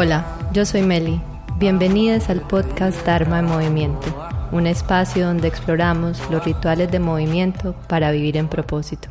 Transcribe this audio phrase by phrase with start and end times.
[0.00, 1.20] Hola, yo soy Meli.
[1.58, 4.06] Bienvenidas al podcast Dharma en Movimiento,
[4.52, 9.08] un espacio donde exploramos los rituales de movimiento para vivir en propósito.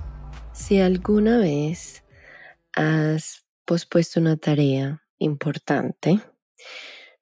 [0.53, 2.05] Si alguna vez
[2.71, 6.21] has pospuesto una tarea importante,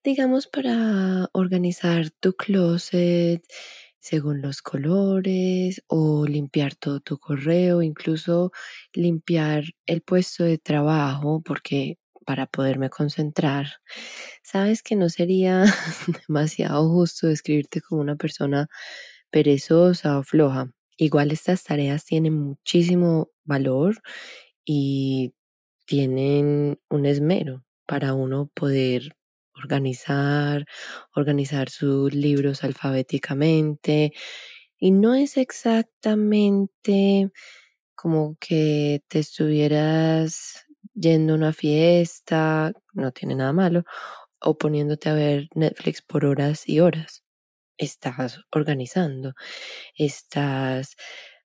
[0.03, 3.43] digamos para organizar tu closet
[3.97, 8.51] según los colores o limpiar todo tu correo, incluso
[8.93, 13.67] limpiar el puesto de trabajo porque para poderme concentrar.
[14.43, 15.65] Sabes que no sería
[16.27, 18.67] demasiado justo describirte como una persona
[19.31, 20.71] perezosa o floja.
[20.97, 23.97] Igual estas tareas tienen muchísimo valor
[24.65, 25.33] y
[25.85, 29.15] tienen un esmero para uno poder
[29.55, 30.65] organizar,
[31.15, 34.13] organizar sus libros alfabéticamente.
[34.79, 37.31] Y no es exactamente
[37.95, 40.64] como que te estuvieras
[40.95, 43.83] yendo a una fiesta, no tiene nada malo,
[44.39, 47.23] o poniéndote a ver Netflix por horas y horas.
[47.77, 49.33] Estás organizando,
[49.95, 50.95] estás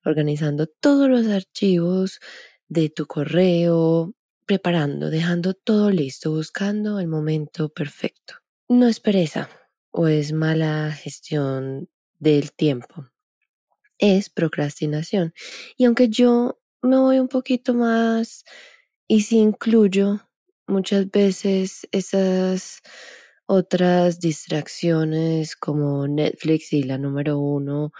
[0.05, 2.21] organizando todos los archivos
[2.69, 4.15] de tu correo,
[4.47, 8.35] preparando, dejando todo listo, buscando el momento perfecto.
[8.69, 9.51] No es pereza
[9.91, 13.09] o es mala gestión del tiempo,
[13.99, 15.35] es procrastinación.
[15.77, 18.45] Y aunque yo me voy un poquito más
[19.11, 20.21] y si incluyo
[20.69, 22.81] muchas veces esas
[23.47, 27.91] otras distracciones como Netflix y la número uno,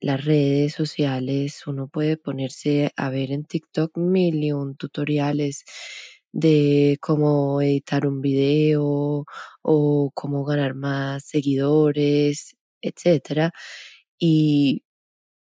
[0.00, 5.64] las redes sociales, uno puede ponerse a ver en TikTok mil y un tutoriales
[6.32, 9.24] de cómo editar un video
[9.62, 13.52] o cómo ganar más seguidores, etcétera.
[14.20, 14.84] Y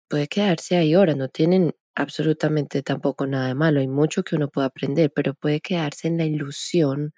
[0.10, 4.50] puede quedarse ahí horas, no tienen absolutamente tampoco nada de malo, hay mucho que uno
[4.50, 7.14] puede aprender, pero puede quedarse en la ilusión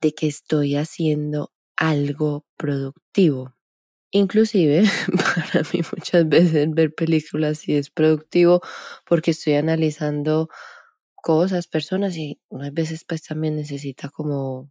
[0.00, 3.54] de que estoy haciendo algo productivo.
[4.12, 4.84] Inclusive,
[5.52, 8.60] para mí muchas veces ver películas sí es productivo
[9.06, 10.48] porque estoy analizando
[11.16, 14.70] cosas, personas y unas veces pues también necesita como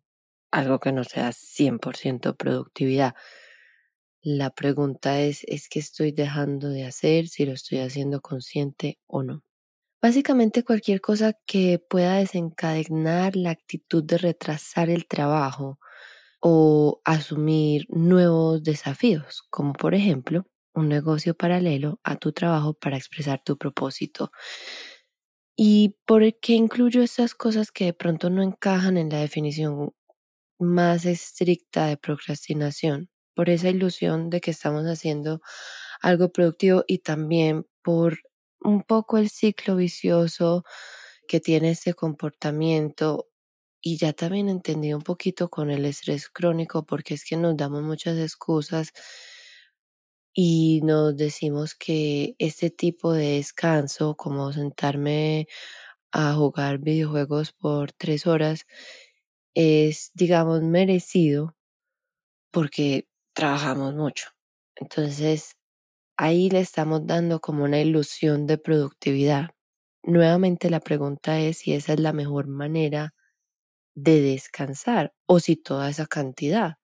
[0.52, 3.16] algo que no sea 100% productividad.
[4.26, 9.24] La pregunta es, ¿es que estoy dejando de hacer si lo estoy haciendo consciente o
[9.24, 9.44] no?
[10.04, 15.80] Básicamente cualquier cosa que pueda desencadenar la actitud de retrasar el trabajo
[16.42, 23.42] o asumir nuevos desafíos, como por ejemplo un negocio paralelo a tu trabajo para expresar
[23.46, 24.32] tu propósito.
[25.58, 29.94] ¿Y por qué incluyo estas cosas que de pronto no encajan en la definición
[30.60, 33.10] más estricta de procrastinación?
[33.36, 35.42] por esa ilusión de que estamos haciendo
[36.02, 38.20] algo productivo y también por
[38.64, 40.64] un poco el ciclo vicioso
[41.28, 43.30] que tiene este comportamiento
[43.82, 47.84] y ya también entendí un poquito con el estrés crónico porque es que nos damos
[47.84, 48.94] muchas excusas
[50.34, 55.48] y nos decimos que este tipo de descanso como sentarme
[56.12, 58.66] a jugar videojuegos por tres horas
[59.56, 61.56] es digamos merecido
[62.52, 64.30] porque trabajamos mucho.
[64.76, 65.56] Entonces,
[66.18, 69.52] ahí le estamos dando como una ilusión de productividad.
[70.04, 73.14] Nuevamente la pregunta es si esa es la mejor manera
[73.96, 76.78] de descansar o si toda esa cantidad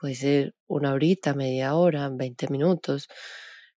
[0.00, 3.08] puede ser una horita, media hora, 20 minutos.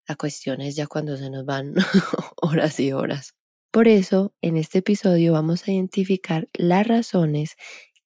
[0.07, 1.75] La cuestión es ya cuando se nos van
[2.41, 3.35] horas y horas.
[3.71, 7.55] Por eso, en este episodio vamos a identificar las razones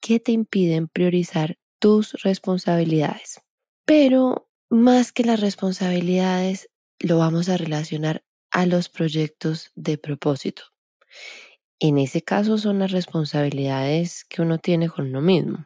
[0.01, 3.41] que te impiden priorizar tus responsabilidades.
[3.85, 6.69] Pero más que las responsabilidades,
[6.99, 10.63] lo vamos a relacionar a los proyectos de propósito.
[11.79, 15.65] En ese caso son las responsabilidades que uno tiene con uno mismo.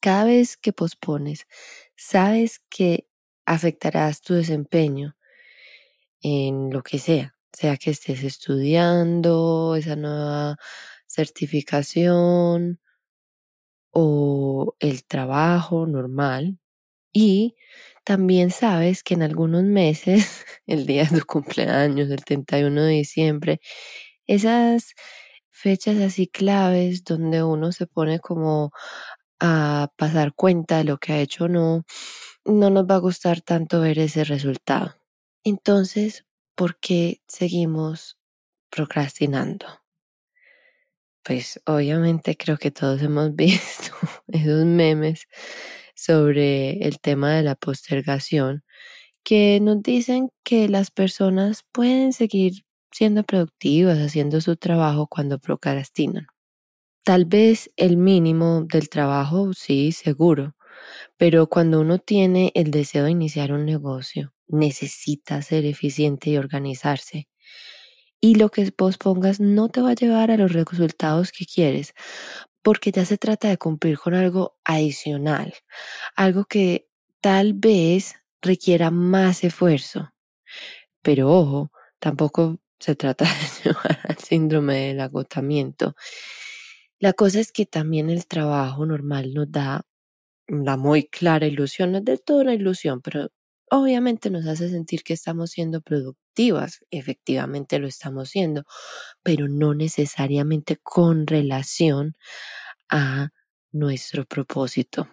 [0.00, 1.46] Cada vez que pospones,
[1.96, 3.06] sabes que
[3.46, 5.16] afectarás tu desempeño
[6.20, 10.56] en lo que sea, sea que estés estudiando esa nueva
[11.06, 12.80] certificación
[13.94, 16.58] o el trabajo normal,
[17.12, 17.56] y
[18.04, 23.60] también sabes que en algunos meses, el día de tu cumpleaños, el 31 de diciembre,
[24.26, 24.94] esas
[25.50, 28.72] fechas así claves donde uno se pone como
[29.40, 31.84] a pasar cuenta de lo que ha hecho o no,
[32.44, 34.96] no nos va a gustar tanto ver ese resultado.
[35.44, 36.24] Entonces,
[36.54, 38.18] ¿por qué seguimos
[38.70, 39.66] procrastinando?
[41.24, 43.92] Pues obviamente creo que todos hemos visto
[44.28, 45.26] esos memes
[45.94, 48.64] sobre el tema de la postergación,
[49.24, 56.26] que nos dicen que las personas pueden seguir siendo productivas, haciendo su trabajo cuando procrastinan.
[57.04, 60.54] Tal vez el mínimo del trabajo, sí, seguro,
[61.16, 67.28] pero cuando uno tiene el deseo de iniciar un negocio, necesita ser eficiente y organizarse.
[68.20, 71.94] Y lo que pospongas no te va a llevar a los resultados que quieres,
[72.62, 75.54] porque ya se trata de cumplir con algo adicional,
[76.16, 76.88] algo que
[77.20, 80.12] tal vez requiera más esfuerzo.
[81.02, 83.30] Pero ojo, tampoco se trata de
[83.64, 85.94] llevar al síndrome del agotamiento.
[86.98, 89.82] La cosa es que también el trabajo normal nos da
[90.46, 93.30] la muy clara ilusión, no es del todo una ilusión, pero
[93.72, 98.64] obviamente nos hace sentir que estamos siendo productivas, efectivamente lo estamos siendo,
[99.22, 102.16] pero no necesariamente con relación
[102.90, 103.30] a
[103.72, 105.08] nuestro propósito.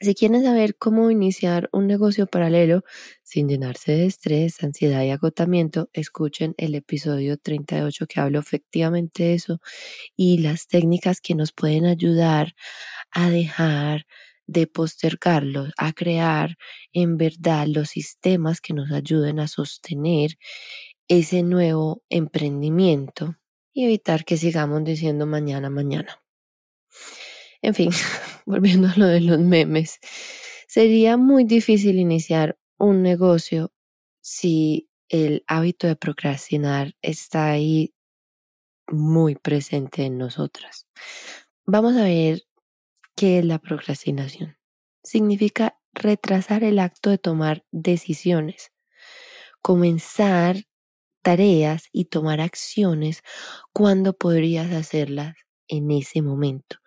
[0.00, 2.84] Si quieren saber cómo iniciar un negocio paralelo
[3.22, 9.34] sin llenarse de estrés, ansiedad y agotamiento, escuchen el episodio 38 que hablo efectivamente de
[9.34, 9.60] eso
[10.16, 12.54] y las técnicas que nos pueden ayudar
[13.10, 14.06] a dejar
[14.50, 16.56] de postergarlo, a crear
[16.92, 20.38] en verdad los sistemas que nos ayuden a sostener
[21.06, 23.36] ese nuevo emprendimiento
[23.72, 26.20] y evitar que sigamos diciendo mañana, mañana.
[27.62, 27.90] En fin,
[28.46, 30.00] volviendo a lo de los memes,
[30.66, 33.72] sería muy difícil iniciar un negocio
[34.20, 37.94] si el hábito de procrastinar está ahí
[38.88, 40.88] muy presente en nosotras.
[41.66, 42.42] Vamos a ver
[43.20, 44.56] qué es la procrastinación.
[45.04, 48.72] Significa retrasar el acto de tomar decisiones,
[49.60, 50.64] comenzar
[51.20, 53.20] tareas y tomar acciones
[53.74, 55.36] cuando podrías hacerlas
[55.68, 56.78] en ese momento.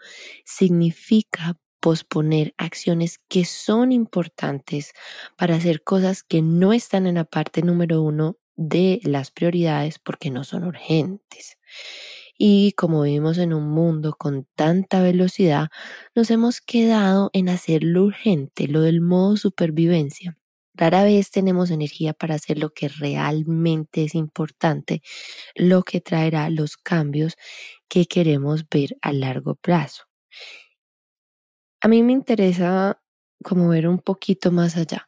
[0.43, 4.93] Significa posponer acciones que son importantes
[5.37, 10.31] para hacer cosas que no están en la parte número uno de las prioridades porque
[10.31, 11.59] no son urgentes.
[12.45, 15.69] Y como vivimos en un mundo con tanta velocidad,
[16.13, 20.37] nos hemos quedado en hacer lo urgente, lo del modo supervivencia.
[20.73, 25.01] Rara vez tenemos energía para hacer lo que realmente es importante,
[25.55, 27.35] lo que traerá los cambios
[27.89, 30.03] que queremos ver a largo plazo.
[31.81, 32.99] A mí me interesa
[33.43, 35.07] como ver un poquito más allá.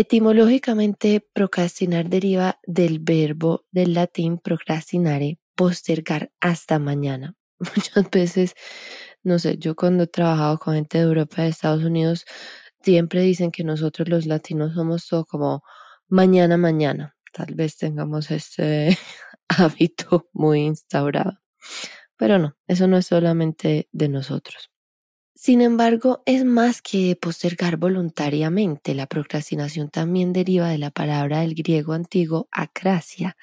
[0.00, 7.34] Etimológicamente, procrastinar deriva del verbo del latín procrastinare, postergar hasta mañana.
[7.58, 8.54] Muchas veces,
[9.24, 12.26] no sé, yo cuando he trabajado con gente de Europa de Estados Unidos,
[12.80, 15.64] siempre dicen que nosotros los latinos somos todo como
[16.06, 17.16] mañana, mañana.
[17.32, 18.96] Tal vez tengamos este
[19.48, 21.40] hábito muy instaurado.
[22.16, 24.70] Pero no, eso no es solamente de nosotros.
[25.40, 28.92] Sin embargo, es más que postergar voluntariamente.
[28.96, 33.36] La procrastinación también deriva de la palabra del griego antiguo acracia,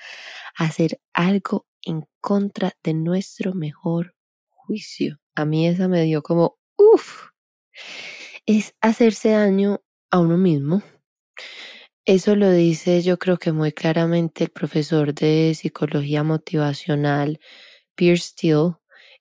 [0.58, 4.14] hacer algo en contra de nuestro mejor
[4.50, 5.22] juicio.
[5.36, 7.28] A mí esa me dio como, uff,
[8.46, 9.82] es hacerse daño
[10.12, 10.84] a uno mismo.
[12.04, 17.40] Eso lo dice yo creo que muy claramente el profesor de psicología motivacional
[17.96, 18.74] Pierce Steele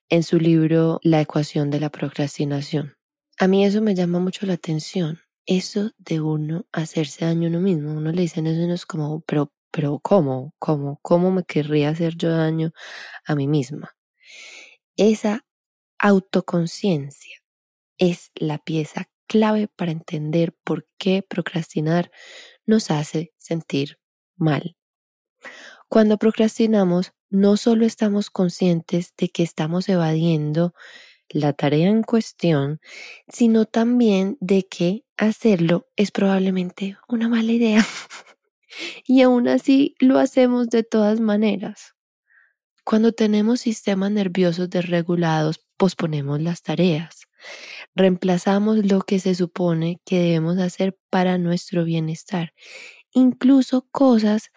[0.09, 2.95] en su libro La ecuación de la procrastinación.
[3.39, 5.19] A mí eso me llama mucho la atención.
[5.45, 7.93] Eso de uno hacerse daño a uno mismo.
[7.93, 10.53] Uno le dicen eso y uno es como, pero, pero ¿cómo?
[10.59, 10.99] ¿Cómo?
[11.01, 12.71] ¿Cómo me querría hacer yo daño
[13.25, 13.95] a mí misma?
[14.97, 15.45] Esa
[15.99, 17.37] autoconciencia
[17.97, 22.11] es la pieza clave para entender por qué procrastinar
[22.65, 23.99] nos hace sentir
[24.37, 24.75] mal.
[25.87, 30.73] Cuando procrastinamos, no solo estamos conscientes de que estamos evadiendo
[31.29, 32.79] la tarea en cuestión,
[33.27, 37.85] sino también de que hacerlo es probablemente una mala idea.
[39.05, 41.95] y aún así lo hacemos de todas maneras.
[42.83, 47.21] Cuando tenemos sistemas nerviosos desregulados, posponemos las tareas.
[47.95, 52.53] Reemplazamos lo que se supone que debemos hacer para nuestro bienestar.
[53.11, 54.51] Incluso cosas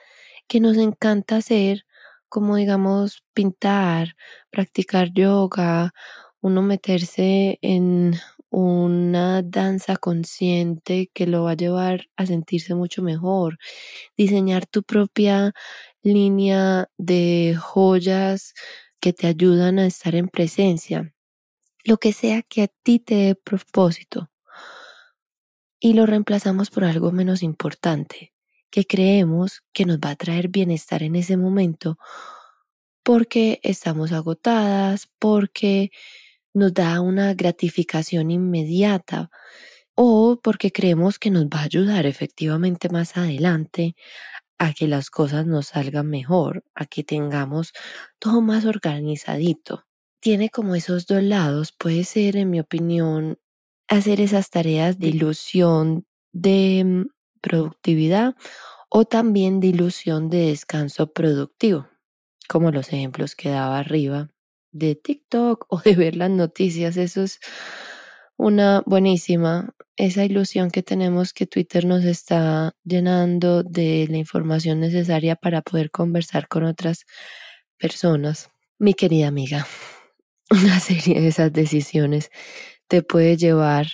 [0.49, 1.85] que nos encanta hacer
[2.29, 4.17] como digamos pintar,
[4.51, 5.93] practicar yoga,
[6.41, 8.15] uno meterse en
[8.51, 13.59] una danza consciente que lo va a llevar a sentirse mucho mejor,
[14.17, 15.53] diseñar tu propia
[16.03, 18.55] línea de joyas
[19.01, 21.15] que te ayudan a estar en presencia,
[21.85, 24.31] lo que sea que a ti te dé propósito.
[25.81, 28.33] Y lo reemplazamos por algo menos importante,
[28.71, 31.99] que creemos que nos va a traer bienestar en ese momento
[33.05, 35.91] porque estamos agotadas, porque
[36.55, 39.31] nos da una gratificación inmediata
[39.95, 43.97] o porque creemos que nos va a ayudar efectivamente más adelante
[44.59, 47.73] a que las cosas nos salgan mejor, a que tengamos
[48.19, 49.85] todo más organizadito.
[50.21, 51.73] tiene como esos dos lados.
[51.73, 53.39] Puede ser, en mi opinión,
[53.89, 57.07] hacer esas tareas de ilusión de mm,
[57.41, 58.35] productividad
[58.89, 61.89] o también de ilusión de descanso productivo,
[62.49, 64.31] como los ejemplos que daba arriba
[64.73, 66.97] de TikTok o de ver las noticias.
[66.97, 67.41] Eso es
[68.37, 75.37] una buenísima, esa ilusión que tenemos que Twitter nos está llenando de la información necesaria
[75.37, 77.05] para poder conversar con otras
[77.79, 78.49] personas.
[78.79, 79.67] Mi querida amiga,
[80.51, 82.31] una serie de esas decisiones
[82.87, 83.87] te puede llevar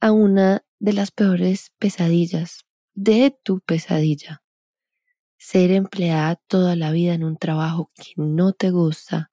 [0.00, 4.42] a una de las peores pesadillas de tu pesadilla.
[5.38, 9.30] Ser empleada toda la vida en un trabajo que no te gusta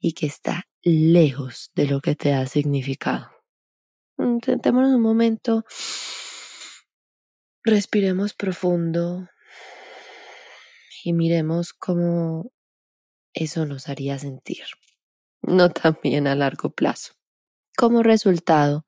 [0.00, 3.30] y que está lejos de lo que te ha significado.
[4.16, 5.64] Mm, sentémonos un momento,
[7.62, 9.28] respiremos profundo
[11.04, 12.50] y miremos cómo
[13.32, 14.64] eso nos haría sentir,
[15.42, 17.12] no también a largo plazo.
[17.76, 18.84] Como resultado,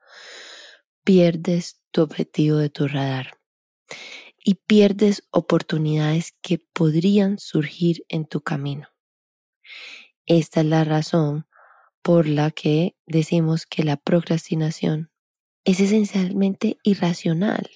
[1.09, 3.39] pierdes tu objetivo de tu radar
[4.45, 8.89] y pierdes oportunidades que podrían surgir en tu camino.
[10.27, 11.47] Esta es la razón
[12.03, 15.11] por la que decimos que la procrastinación
[15.65, 17.71] es esencialmente irracional.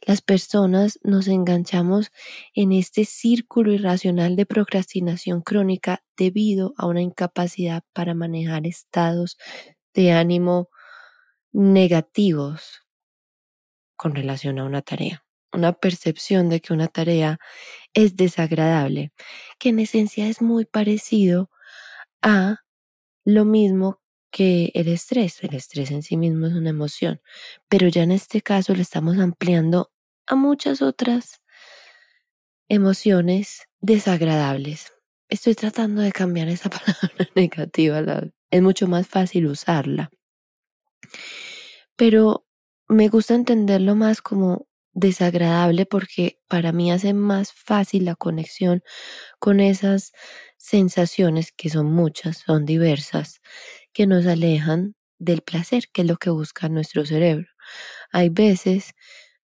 [0.00, 2.12] Las personas nos enganchamos
[2.54, 9.36] en este círculo irracional de procrastinación crónica debido a una incapacidad para manejar estados
[9.94, 10.68] de ánimo
[11.54, 12.82] negativos
[13.96, 15.24] con relación a una tarea.
[15.52, 17.38] Una percepción de que una tarea
[17.94, 19.12] es desagradable,
[19.58, 21.48] que en esencia es muy parecido
[22.22, 22.58] a
[23.24, 24.00] lo mismo
[24.32, 25.44] que el estrés.
[25.44, 27.20] El estrés en sí mismo es una emoción,
[27.68, 29.92] pero ya en este caso le estamos ampliando
[30.26, 31.40] a muchas otras
[32.68, 34.92] emociones desagradables.
[35.28, 40.10] Estoy tratando de cambiar esa palabra negativa, es mucho más fácil usarla.
[41.96, 42.46] Pero
[42.88, 48.82] me gusta entenderlo más como desagradable porque para mí hace más fácil la conexión
[49.40, 50.12] con esas
[50.58, 53.40] sensaciones que son muchas, son diversas,
[53.92, 57.48] que nos alejan del placer, que es lo que busca nuestro cerebro.
[58.12, 58.94] Hay veces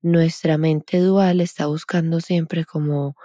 [0.02, 3.16] nuestra mente dual está buscando siempre como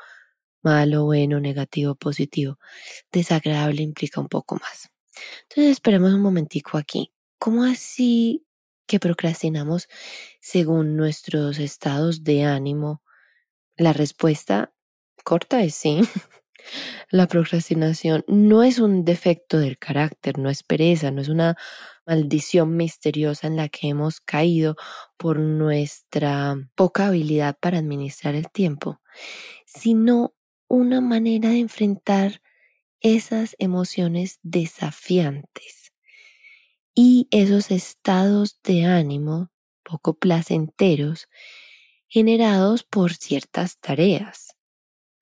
[0.63, 2.59] malo, bueno, negativo, positivo.
[3.13, 4.91] Desagradable implica un poco más.
[5.51, 7.14] Entonces esperemos un momentico aquí.
[7.41, 8.47] ¿Cómo así
[8.87, 9.89] que procrastinamos
[10.41, 13.03] según nuestros estados de ánimo?
[13.77, 14.73] La respuesta
[15.25, 16.01] corta es sí.
[17.11, 21.57] La procrastinación no es un defecto del carácter, no es pereza, no es una
[22.07, 24.77] maldición misteriosa en la que hemos caído
[25.17, 29.01] por nuestra poca habilidad para administrar el tiempo,
[29.67, 30.35] sino
[30.69, 32.43] una manera de enfrentar
[33.01, 35.84] esas emociones desafiantes
[36.95, 39.51] y esos estados de ánimo
[39.85, 41.29] poco placenteros
[42.09, 44.57] generados por ciertas tareas.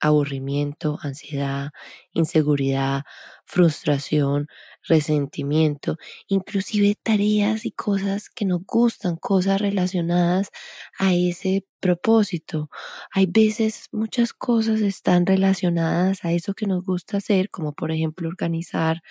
[0.00, 1.70] Aburrimiento, ansiedad,
[2.12, 3.04] inseguridad,
[3.46, 4.48] frustración,
[4.88, 5.96] resentimiento,
[6.28, 10.50] inclusive tareas y cosas que nos gustan, cosas relacionadas
[10.98, 12.70] a ese propósito.
[13.12, 18.28] Hay veces muchas cosas están relacionadas a eso que nos gusta hacer, como por ejemplo
[18.28, 19.02] organizar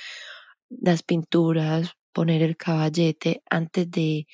[0.70, 4.28] las pinturas, poner el caballete antes de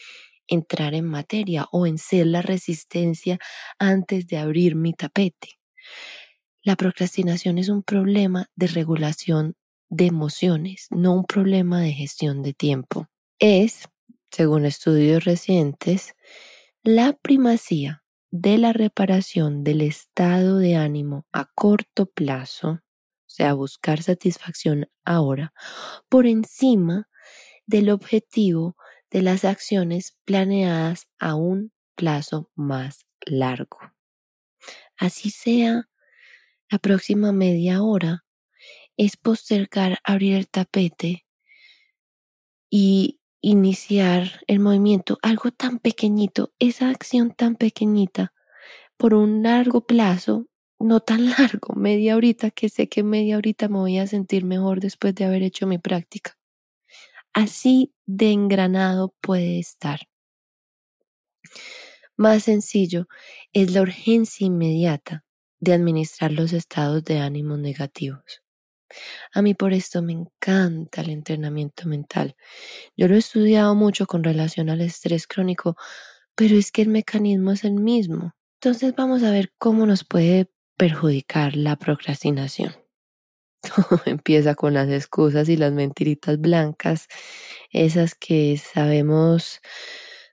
[0.47, 3.39] entrar en materia o en ser la resistencia
[3.79, 5.59] antes de abrir mi tapete.
[6.63, 9.55] La procrastinación es un problema de regulación
[9.89, 13.07] de emociones, no un problema de gestión de tiempo.
[13.39, 13.87] Es,
[14.31, 16.13] según estudios recientes,
[16.83, 22.79] la primacía de la reparación del estado de ánimo a corto plazo, o
[23.29, 25.53] sea, buscar satisfacción ahora,
[26.09, 27.07] por encima
[27.67, 28.75] del objetivo
[29.11, 33.79] de las acciones planeadas a un plazo más largo.
[34.97, 35.89] Así sea,
[36.69, 38.25] la próxima media hora
[38.97, 41.25] es postergar abrir el tapete
[42.69, 48.33] y iniciar el movimiento, algo tan pequeñito, esa acción tan pequeñita,
[48.97, 50.47] por un largo plazo,
[50.79, 54.79] no tan largo, media horita, que sé que media horita me voy a sentir mejor
[54.81, 56.36] después de haber hecho mi práctica.
[57.37, 59.99] Así de engranado puede estar.
[62.15, 63.07] Más sencillo
[63.53, 65.23] es la urgencia inmediata
[65.59, 68.41] de administrar los estados de ánimo negativos.
[69.31, 72.35] A mí por esto me encanta el entrenamiento mental.
[72.95, 75.75] Yo lo he estudiado mucho con relación al estrés crónico,
[76.33, 78.33] pero es que el mecanismo es el mismo.
[78.59, 82.86] Entonces vamos a ver cómo nos puede perjudicar la procrastinación.
[84.05, 87.07] Empieza con las excusas y las mentiritas blancas,
[87.71, 89.59] esas que sabemos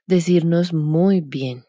[0.07, 1.65] decirnos muy bien.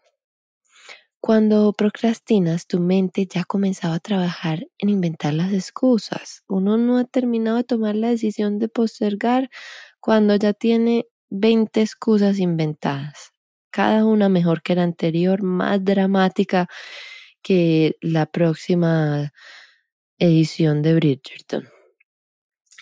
[1.20, 6.44] Cuando procrastinas, tu mente ya ha comenzado a trabajar en inventar las excusas.
[6.46, 9.50] Uno no ha terminado de tomar la decisión de postergar
[9.98, 13.32] cuando ya tiene 20 excusas inventadas,
[13.70, 16.68] cada una mejor que la anterior, más dramática
[17.42, 19.32] que la próxima
[20.18, 21.68] edición de Bridgerton.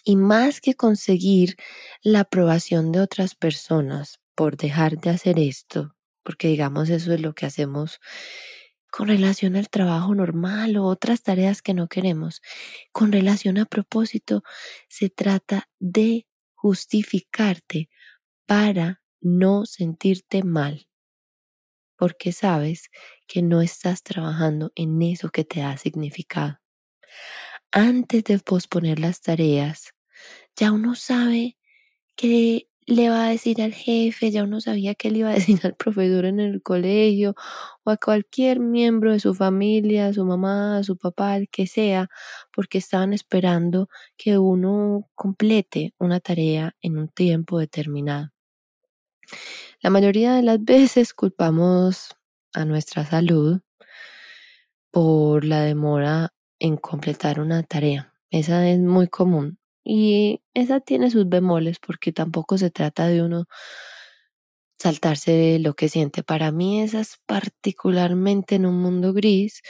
[0.05, 1.57] Y más que conseguir
[2.03, 7.35] la aprobación de otras personas por dejar de hacer esto, porque digamos eso es lo
[7.35, 8.00] que hacemos
[8.91, 12.43] con relación al trabajo normal o otras tareas que no queremos.
[12.93, 14.45] Con relación a propósito,
[14.88, 17.88] se trata de justificarte
[18.47, 20.87] para no sentirte mal,
[21.97, 22.91] porque sabes
[23.26, 26.63] que no estás trabajando en eso que te ha significado.
[27.73, 29.94] Antes de posponer las tareas,
[30.56, 31.56] ya uno sabe
[32.16, 35.61] que le va a decir al jefe, ya uno sabía que le iba a decir
[35.64, 37.35] al profesor en el colegio
[37.85, 42.09] o a cualquier miembro de su familia, su mamá, su papá, el que sea,
[42.54, 48.30] porque estaban esperando que uno complete una tarea en un tiempo determinado.
[49.80, 52.16] La mayoría de las veces culpamos
[52.52, 53.61] a nuestra salud
[54.90, 56.33] por la demora
[56.66, 58.14] en completar una tarea.
[58.30, 59.59] Esa es muy común.
[59.85, 63.47] Y esa tiene sus bemoles porque tampoco se trata de uno
[64.78, 66.23] saltarse lo que siente.
[66.23, 69.62] Para mí esa es particularmente en un mundo gris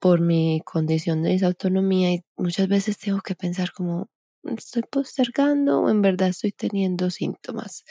[0.00, 4.08] por mi condición de disautonomía y muchas veces tengo que pensar como
[4.44, 7.84] estoy postergando o en verdad estoy teniendo síntomas.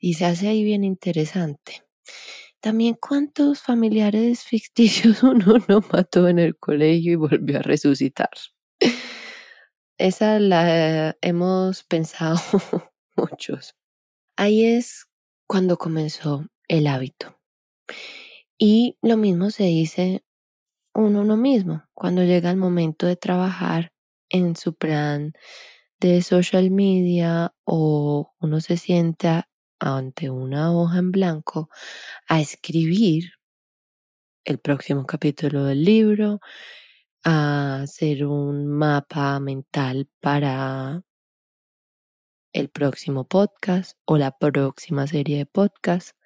[0.00, 1.82] Y se hace ahí bien interesante.
[2.60, 8.30] También cuántos familiares ficticios uno no mató en el colegio y volvió a resucitar.
[9.98, 12.38] Esa la hemos pensado
[13.16, 13.74] muchos.
[14.36, 15.06] Ahí es
[15.48, 17.38] cuando comenzó el hábito.
[18.58, 20.22] Y lo mismo se dice
[20.94, 23.92] uno mismo cuando llega el momento de trabajar
[24.30, 25.32] en su plan
[26.00, 29.48] de social media o uno se sienta
[29.80, 31.70] ante una hoja en blanco
[32.28, 33.32] a escribir
[34.44, 36.40] el próximo capítulo del libro,
[37.24, 41.02] a hacer un mapa mental para
[42.52, 46.16] el próximo podcast o la próxima serie de podcast.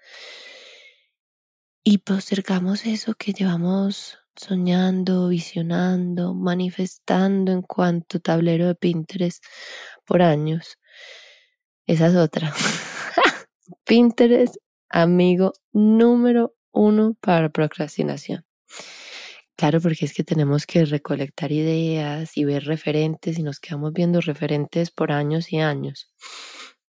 [1.85, 9.45] Y postergamos eso que llevamos soñando, visionando, manifestando en cuanto tablero de Pinterest
[10.05, 10.79] por años.
[11.87, 12.55] Esa es otra.
[13.85, 14.57] Pinterest,
[14.89, 18.45] amigo número uno para procrastinación.
[19.57, 24.21] Claro, porque es que tenemos que recolectar ideas y ver referentes y nos quedamos viendo
[24.21, 26.11] referentes por años y años.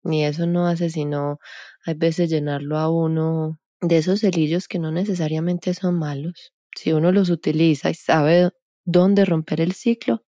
[0.04, 1.40] Y eso no hace sino,
[1.86, 6.54] hay veces, llenarlo a uno de esos celillos que no necesariamente son malos.
[6.76, 8.52] Si uno los utiliza y sabe
[8.86, 10.26] dónde romper el ciclo,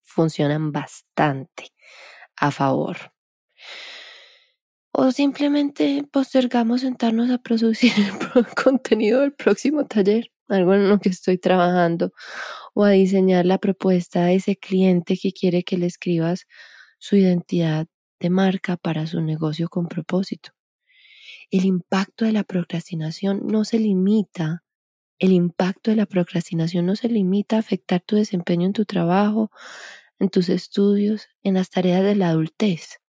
[0.00, 1.72] funcionan bastante
[2.36, 3.12] a favor.
[5.02, 8.12] O simplemente postergamos sentarnos a producir el
[8.64, 12.12] contenido del próximo taller algo en lo que estoy trabajando,
[12.74, 16.46] o a diseñar la propuesta a ese cliente que quiere que le escribas
[16.98, 17.86] su identidad
[18.20, 20.50] de marca para su negocio con propósito.
[21.50, 24.64] El impacto de la procrastinación no se limita,
[25.18, 29.50] el impacto de la procrastinación no se limita a afectar tu desempeño en tu trabajo,
[30.18, 32.99] en tus estudios, en las tareas de la adultez.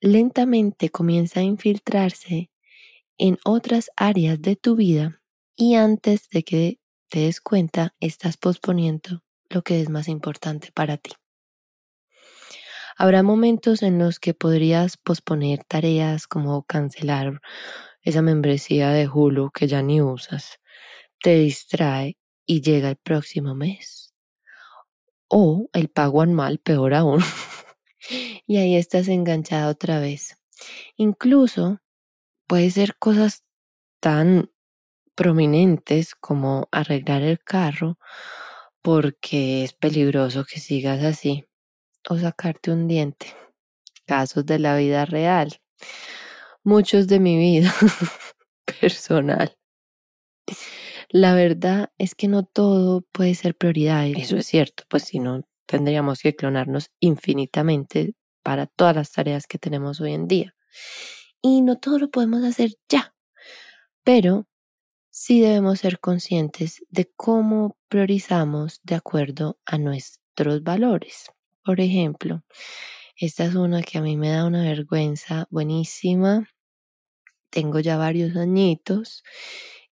[0.00, 2.50] Lentamente comienza a infiltrarse
[3.18, 5.22] en otras áreas de tu vida
[5.56, 10.96] y antes de que te des cuenta, estás posponiendo lo que es más importante para
[10.96, 11.12] ti.
[12.98, 17.40] Habrá momentos en los que podrías posponer tareas como cancelar
[18.02, 20.58] esa membresía de Hulu que ya ni usas,
[21.20, 22.16] te distrae
[22.46, 24.14] y llega el próximo mes.
[25.28, 27.20] O el pago anual, peor aún.
[28.46, 30.36] y ahí estás enganchada otra vez.
[30.96, 31.80] Incluso
[32.46, 33.44] puede ser cosas
[34.00, 34.50] tan
[35.14, 37.98] prominentes como arreglar el carro
[38.82, 41.44] porque es peligroso que sigas así
[42.08, 43.34] o sacarte un diente.
[44.06, 45.60] Casos de la vida real.
[46.62, 47.74] Muchos de mi vida
[48.80, 49.56] personal.
[51.08, 54.06] La verdad es que no todo puede ser prioridad.
[54.06, 59.58] Eso es cierto, pues si no tendríamos que clonarnos infinitamente para todas las tareas que
[59.58, 60.54] tenemos hoy en día.
[61.42, 63.14] Y no todo lo podemos hacer ya.
[64.04, 64.46] Pero
[65.10, 71.30] sí debemos ser conscientes de cómo priorizamos de acuerdo a nuestros valores.
[71.64, 72.44] Por ejemplo,
[73.16, 76.48] esta es una que a mí me da una vergüenza buenísima.
[77.50, 79.24] Tengo ya varios añitos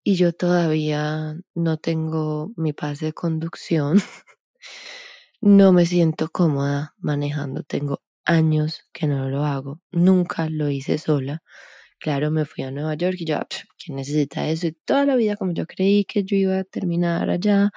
[0.04, 4.02] y yo todavía no tengo mi pase de conducción.
[5.44, 7.62] no me siento cómoda manejando.
[7.64, 9.82] Tengo años que no lo hago.
[9.92, 11.42] Nunca lo hice sola.
[12.00, 13.40] Claro, me fui a Nueva York y yo,
[13.78, 14.68] ¿quién necesita eso?
[14.68, 17.72] Y toda la vida como yo creí que yo iba a terminar allá,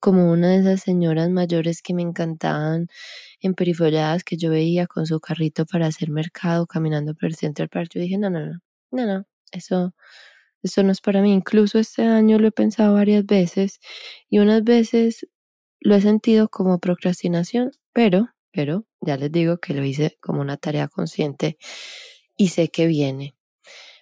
[0.00, 2.88] como una de esas señoras mayores que me encantaban,
[3.40, 7.90] emperifolladas que yo veía con su carrito para hacer mercado, caminando por el Central Park.
[7.94, 8.60] Yo dije, no, no, no,
[8.92, 9.94] no, no, eso,
[10.62, 11.32] eso no es para mí.
[11.34, 13.80] Incluso este año lo he pensado varias veces
[14.30, 15.26] y unas veces
[15.80, 20.56] lo he sentido como procrastinación, pero, pero ya les digo que lo hice como una
[20.56, 21.58] tarea consciente
[22.36, 23.34] y sé que viene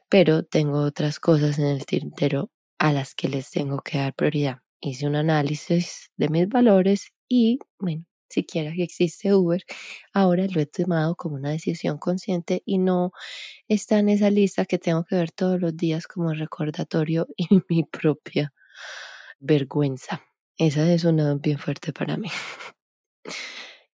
[0.09, 4.59] pero tengo otras cosas en el tintero a las que les tengo que dar prioridad.
[4.81, 9.63] Hice un análisis de mis valores y, bueno, siquiera que existe Uber,
[10.13, 13.13] ahora lo he tomado como una decisión consciente y no
[13.69, 17.85] está en esa lista que tengo que ver todos los días como recordatorio y mi
[17.85, 18.53] propia
[19.41, 20.26] vergüenza.
[20.59, 22.29] Esa es una bien fuerte para mí.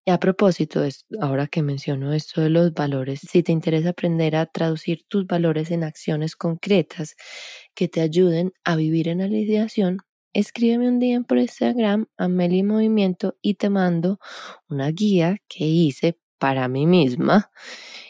[0.05, 0.83] Y a propósito,
[1.21, 5.71] ahora que menciono esto de los valores, si te interesa aprender a traducir tus valores
[5.71, 7.15] en acciones concretas
[7.75, 9.99] que te ayuden a vivir en alineación,
[10.33, 14.19] escríbeme un día por Instagram a Meli Movimiento y te mando
[14.69, 17.53] una guía que hice para mí misma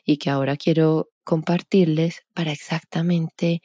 [0.05, 3.63] y que ahora quiero compartirles para exactamente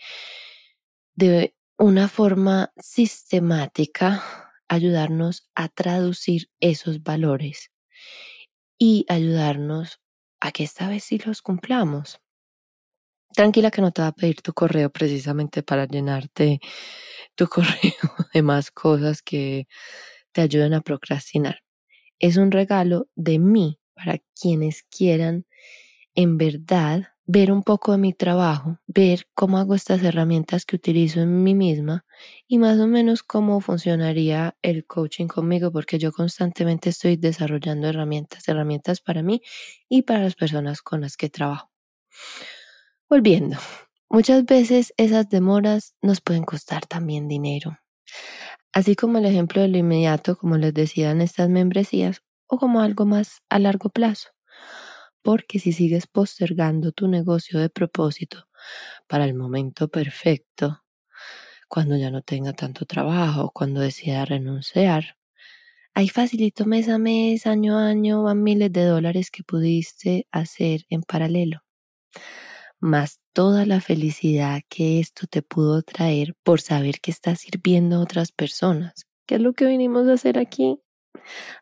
[1.15, 4.23] de una forma sistemática
[4.67, 7.71] ayudarnos a traducir esos valores
[8.79, 9.99] y ayudarnos
[10.39, 12.19] a que esta vez sí los cumplamos.
[13.33, 16.59] Tranquila que no te va a pedir tu correo precisamente para llenarte
[17.35, 17.93] tu correo
[18.33, 19.67] de más cosas que
[20.31, 21.59] te ayuden a procrastinar.
[22.19, 25.45] Es un regalo de mí para quienes quieran
[26.15, 31.19] en verdad ver un poco de mi trabajo, ver cómo hago estas herramientas que utilizo
[31.19, 32.05] en mí misma
[32.47, 38.47] y más o menos cómo funcionaría el coaching conmigo, porque yo constantemente estoy desarrollando herramientas,
[38.47, 39.41] herramientas para mí
[39.89, 41.69] y para las personas con las que trabajo.
[43.09, 43.57] Volviendo,
[44.09, 47.77] muchas veces esas demoras nos pueden costar también dinero.
[48.71, 52.79] Así como el ejemplo de lo inmediato, como les decía en estas membresías, o como
[52.81, 54.29] algo más a largo plazo
[55.27, 58.47] porque si sigues postergando tu negocio de propósito
[59.07, 60.85] para el momento perfecto,
[61.67, 65.17] cuando ya no tenga tanto trabajo, cuando decida renunciar,
[65.93, 70.85] ahí facilito mes a mes, año a año, van miles de dólares que pudiste hacer
[70.89, 71.59] en paralelo.
[72.79, 78.01] Más toda la felicidad que esto te pudo traer por saber que estás sirviendo a
[78.01, 80.79] otras personas, que es lo que vinimos a hacer aquí,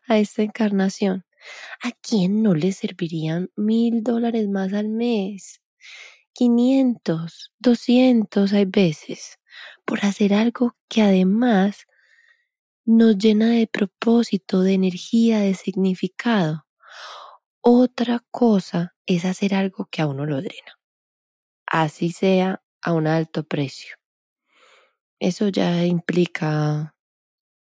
[0.08, 1.25] a esta encarnación.
[1.82, 5.60] ¿A quién no le servirían mil dólares más al mes?
[6.34, 9.38] 500, 200 hay veces,
[9.84, 11.86] por hacer algo que además
[12.84, 16.66] nos llena de propósito, de energía, de significado.
[17.62, 20.78] Otra cosa es hacer algo que a uno lo drena,
[21.66, 23.96] así sea a un alto precio.
[25.20, 26.94] Eso ya implica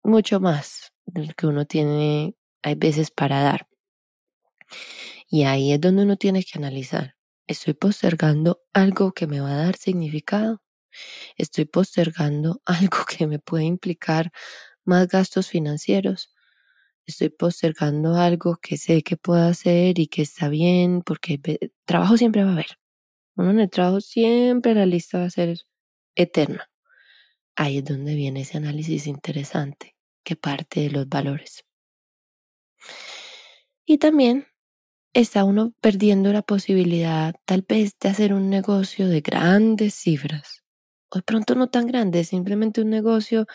[0.03, 3.66] mucho más del que uno tiene hay veces para dar.
[5.29, 7.15] Y ahí es donde uno tiene que analizar.
[7.47, 10.61] ¿Estoy postergando algo que me va a dar significado?
[11.37, 14.31] ¿Estoy postergando algo que me puede implicar
[14.85, 16.33] más gastos financieros?
[17.05, 21.01] ¿Estoy postergando algo que sé que puedo hacer y que está bien?
[21.03, 21.39] Porque
[21.85, 22.77] trabajo siempre va a haber.
[23.35, 25.59] Uno en el trabajo siempre la lista va a ser
[26.15, 26.69] eterna.
[27.55, 31.63] Ahí es donde viene ese análisis interesante que parte de los valores.
[33.85, 34.47] Y también
[35.13, 40.63] está uno perdiendo la posibilidad tal vez de hacer un negocio de grandes cifras.
[41.09, 43.47] O de pronto no tan grande, simplemente un negocio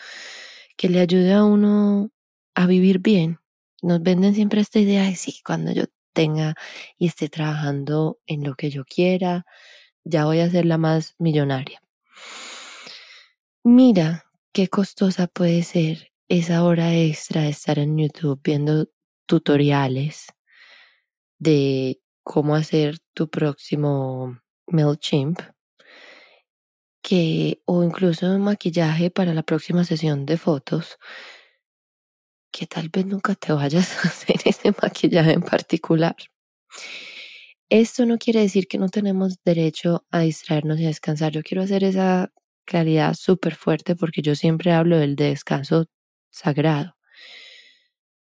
[0.77, 2.11] que le ayude a uno
[2.55, 3.39] a vivir bien.
[3.81, 6.55] Nos venden siempre esta idea de sí, cuando yo tenga
[6.97, 9.45] y esté trabajando en lo que yo quiera,
[10.03, 11.81] ya voy a ser la más millonaria.
[13.63, 18.87] Mira qué costosa puede ser esa hora extra de estar en YouTube viendo
[19.25, 20.27] tutoriales
[21.43, 25.39] de cómo hacer tu próximo MailChimp
[27.01, 30.97] que o incluso un maquillaje para la próxima sesión de fotos
[32.49, 36.15] que tal vez nunca te vayas a hacer ese maquillaje en particular.
[37.69, 41.31] Esto no quiere decir que no tenemos derecho a distraernos y a descansar.
[41.33, 42.31] Yo quiero hacer esa
[42.65, 45.87] claridad súper fuerte porque yo siempre hablo del descanso
[46.29, 46.95] sagrado.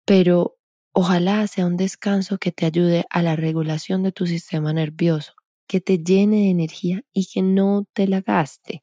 [0.06, 0.59] Pero
[0.92, 5.34] Ojalá sea un descanso que te ayude a la regulación de tu sistema nervioso,
[5.68, 8.82] que te llene de energía y que no te la gaste.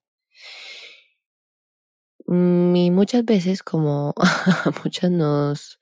[2.25, 4.13] Mm, y muchas veces, como
[4.83, 5.79] muchas nos,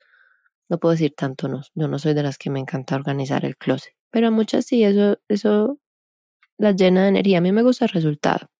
[0.68, 3.56] no puedo decir tanto no, yo no soy de las que me encanta organizar el
[3.56, 5.78] closet, pero a muchas sí, eso, eso
[6.58, 7.38] las llena de energía.
[7.38, 8.50] A mí me gusta el resultado.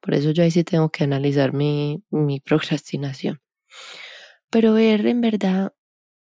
[0.00, 3.40] Por eso yo ahí sí tengo que analizar mi, mi procrastinación.
[4.50, 5.72] Pero ver en verdad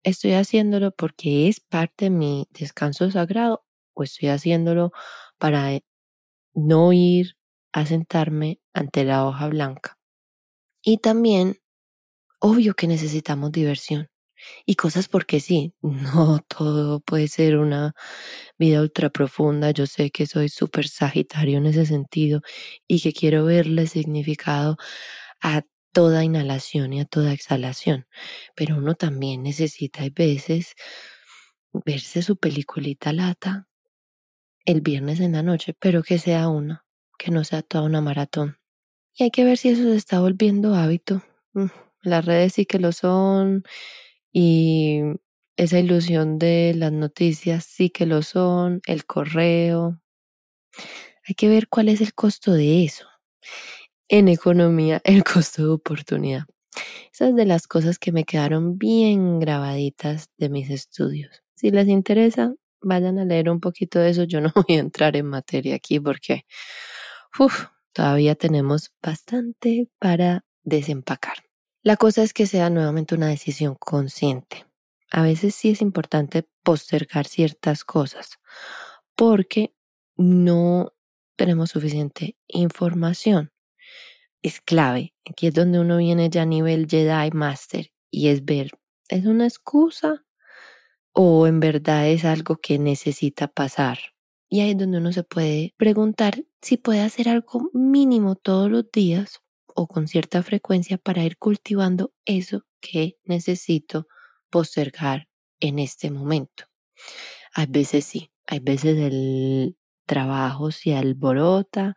[0.07, 4.93] ¿Estoy haciéndolo porque es parte de mi descanso sagrado o estoy haciéndolo
[5.37, 5.83] para eh,
[6.55, 7.37] no ir
[7.73, 9.97] a sentarme ante la hoja blanca?
[10.83, 11.57] Y también,
[12.39, 14.09] obvio que necesitamos diversión
[14.65, 17.93] y cosas porque sí, no todo puede ser una
[18.57, 19.71] vida ultra profunda.
[19.71, 22.41] Yo sé que soy súper sagitario en ese sentido
[22.87, 24.77] y que quiero verle significado
[25.43, 25.63] a
[25.97, 28.05] toda inhalación y a toda exhalación,
[28.53, 30.75] pero uno también necesita a veces
[31.73, 33.67] verse su peliculita lata
[34.63, 36.85] el viernes en la noche, pero que sea una,
[37.17, 38.59] que no sea toda una maratón.
[39.15, 41.23] Y hay que ver si eso se está volviendo hábito.
[41.53, 41.65] Mm,
[42.03, 43.63] las redes sí que lo son
[44.31, 45.01] y
[45.55, 49.99] esa ilusión de las noticias sí que lo son, el correo.
[51.27, 53.07] Hay que ver cuál es el costo de eso
[54.09, 56.43] en economía el costo de oportunidad.
[57.11, 61.43] Esas de las cosas que me quedaron bien grabaditas de mis estudios.
[61.55, 64.23] Si les interesa, vayan a leer un poquito de eso.
[64.23, 66.45] Yo no voy a entrar en materia aquí porque
[67.93, 71.37] todavía tenemos bastante para desempacar.
[71.81, 74.65] La cosa es que sea nuevamente una decisión consciente.
[75.11, 78.39] A veces sí es importante postergar ciertas cosas
[79.15, 79.73] porque
[80.17, 80.93] no
[81.37, 83.51] tenemos suficiente información
[84.41, 85.13] es clave.
[85.29, 88.71] Aquí es donde uno viene ya a nivel Jedi Master y es ver,
[89.09, 90.25] ¿es una excusa
[91.13, 93.99] o en verdad es algo que necesita pasar?
[94.49, 98.89] Y ahí es donde uno se puede preguntar si puede hacer algo mínimo todos los
[98.91, 99.41] días
[99.75, 104.07] o con cierta frecuencia para ir cultivando eso que necesito
[104.49, 105.27] postergar
[105.59, 106.65] en este momento.
[107.53, 111.95] Hay veces sí, hay veces el trabajo se alborota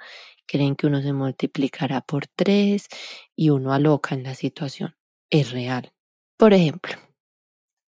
[0.50, 2.88] creen que uno se multiplicará por tres
[3.36, 4.96] y uno aloca en la situación.
[5.30, 5.92] Es real.
[6.36, 6.94] Por ejemplo,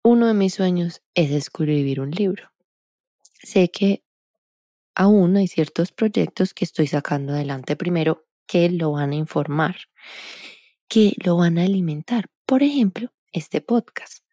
[0.02, 2.50] uno de mis sueños es escribir un libro.
[3.42, 4.02] Sé que
[4.96, 9.76] aún hay ciertos proyectos que estoy sacando adelante primero que lo van a informar,
[10.88, 12.26] que lo van a alimentar.
[12.44, 14.24] Por ejemplo, este podcast.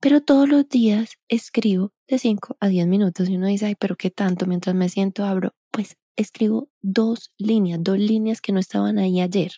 [0.00, 3.94] Pero todos los días escribo de 5 a 10 minutos y uno dice, ay, pero
[3.96, 5.54] qué tanto mientras me siento abro.
[5.70, 9.52] Pues escribo dos líneas, dos líneas que no estaban ahí ayer,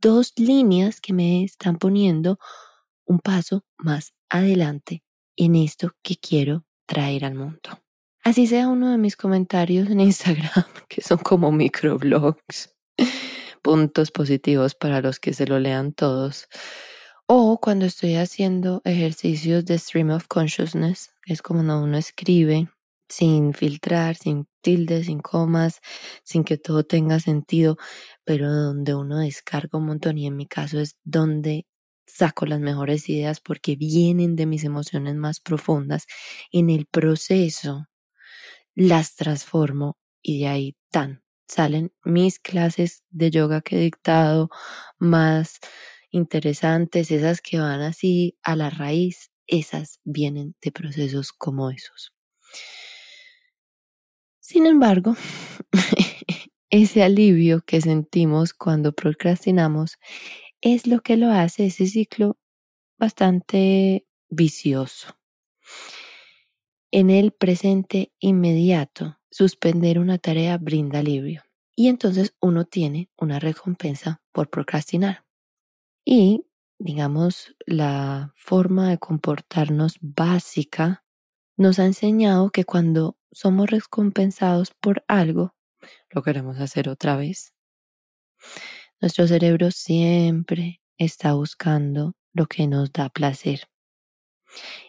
[0.00, 2.38] dos líneas que me están poniendo
[3.04, 5.02] un paso más adelante
[5.36, 7.80] en esto que quiero traer al mundo.
[8.22, 12.74] Así sea uno de mis comentarios en Instagram, que son como microblogs,
[13.62, 16.48] puntos positivos para los que se lo lean todos.
[17.26, 22.68] O cuando estoy haciendo ejercicios de stream of consciousness, es como uno escribe
[23.10, 25.80] sin filtrar, sin tildes, sin comas,
[26.24, 27.78] sin que todo tenga sentido,
[28.24, 31.66] pero donde uno descarga un montón y en mi caso es donde
[32.06, 36.06] saco las mejores ideas porque vienen de mis emociones más profundas.
[36.52, 37.86] En el proceso
[38.74, 44.50] las transformo y de ahí tan salen mis clases de yoga que he dictado
[44.98, 45.58] más
[46.10, 52.12] interesantes, esas que van así a la raíz, esas vienen de procesos como esos.
[54.50, 55.14] Sin embargo,
[56.70, 60.00] ese alivio que sentimos cuando procrastinamos
[60.60, 62.36] es lo que lo hace ese ciclo
[62.98, 65.16] bastante vicioso.
[66.90, 71.44] En el presente inmediato, suspender una tarea brinda alivio
[71.76, 75.24] y entonces uno tiene una recompensa por procrastinar.
[76.04, 76.44] Y,
[76.76, 81.04] digamos, la forma de comportarnos básica
[81.56, 85.54] nos ha enseñado que cuando somos recompensados por algo,
[86.10, 87.52] lo queremos hacer otra vez.
[89.00, 93.68] Nuestro cerebro siempre está buscando lo que nos da placer.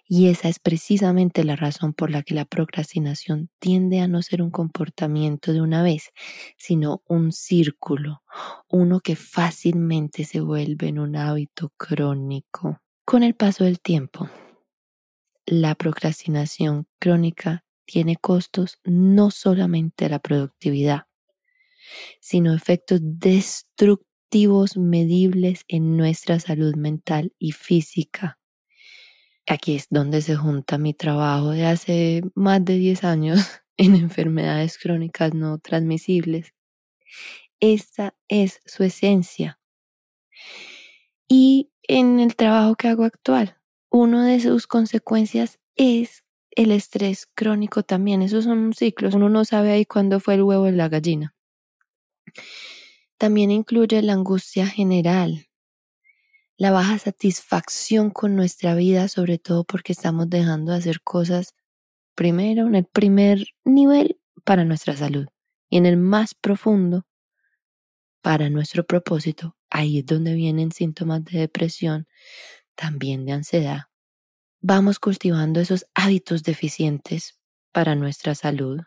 [0.07, 4.41] Y esa es precisamente la razón por la que la procrastinación tiende a no ser
[4.41, 6.09] un comportamiento de una vez,
[6.57, 8.23] sino un círculo,
[8.67, 12.81] uno que fácilmente se vuelve en un hábito crónico.
[13.05, 14.29] Con el paso del tiempo,
[15.45, 21.07] la procrastinación crónica tiene costos no solamente a la productividad,
[22.19, 28.39] sino efectos destructivos medibles en nuestra salud mental y física.
[29.47, 33.39] aquí es donde se junta mi trabajo de hace más de 10 años
[33.77, 36.53] en enfermedades crónicas no transmisibles.
[37.59, 39.59] Esta es su esencia.
[41.27, 43.57] Y en el trabajo que hago actual,
[43.89, 48.21] una de sus consecuencias es el estrés crónico también.
[48.21, 49.15] Esos son ciclos.
[49.15, 51.35] Uno no sabe ahí cuándo fue el huevo de la gallina.
[53.17, 55.47] También incluye la angustia general,
[56.57, 61.53] la baja satisfacción con nuestra vida, sobre todo porque estamos dejando de hacer cosas
[62.15, 65.27] primero en el primer nivel para nuestra salud
[65.69, 67.05] y en el más profundo
[68.21, 69.55] para nuestro propósito.
[69.69, 72.07] Ahí es donde vienen síntomas de depresión,
[72.75, 73.90] también de ansiedad.
[74.63, 77.39] Vamos cultivando esos hábitos deficientes
[77.71, 78.81] para nuestra salud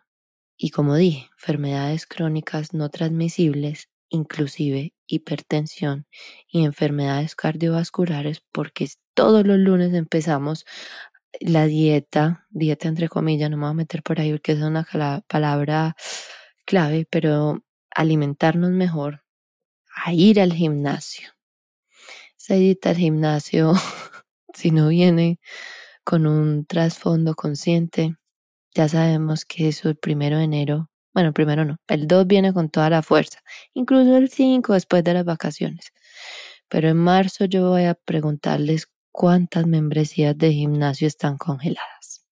[0.57, 6.07] y como dije, enfermedades crónicas no transmisibles, inclusive hipertensión
[6.49, 10.65] y enfermedades cardiovasculares, porque todos los lunes empezamos
[11.41, 14.87] la dieta, dieta entre comillas, no me voy a meter por ahí porque es una
[15.29, 15.97] palabra
[16.67, 19.25] clave, pero alimentarnos mejor,
[20.05, 21.31] a ir al gimnasio.
[22.39, 23.73] Esa al gimnasio,
[24.55, 25.41] si no viene
[26.05, 28.17] con un trasfondo consciente,
[28.75, 32.53] ya sabemos que eso el primero de enero, bueno, el primero no, el 2 viene
[32.53, 33.41] con toda la fuerza,
[33.73, 35.93] incluso el 5 después de las vacaciones.
[36.69, 42.27] Pero en marzo yo voy a preguntarles cuántas membresías de gimnasio están congeladas.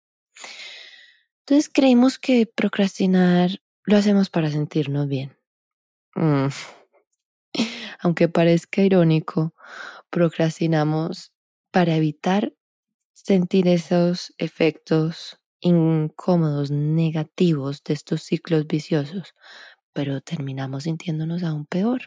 [1.41, 3.51] Entonces creemos que procrastinar
[3.85, 5.37] lo hacemos para sentirnos bien.
[6.15, 6.49] Mm.
[8.01, 9.55] Aunque parezca irónico,
[10.11, 11.33] procrastinamos
[11.79, 12.53] para evitar
[13.13, 19.37] sentir esos efectos incómodos, negativos de estos ciclos viciosos,
[19.93, 22.01] pero terminamos sintiéndonos aún peor.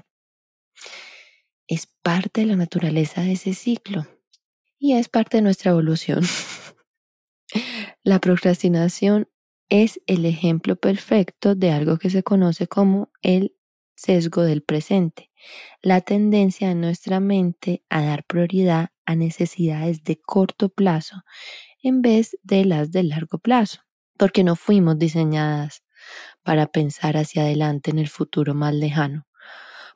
[1.68, 4.06] Es parte de la naturaleza de ese ciclo
[4.78, 6.20] y es parte de nuestra evolución.
[8.04, 9.30] la procrastinación
[9.70, 13.56] es el ejemplo perfecto de algo que se conoce como el
[13.96, 15.32] sesgo del presente,
[15.82, 21.24] la tendencia en nuestra mente a dar prioridad a necesidades de corto plazo
[21.84, 23.82] en vez de las de largo plazo,
[24.18, 25.84] porque no fuimos diseñadas
[26.44, 29.28] para pensar hacia adelante en el futuro más lejano,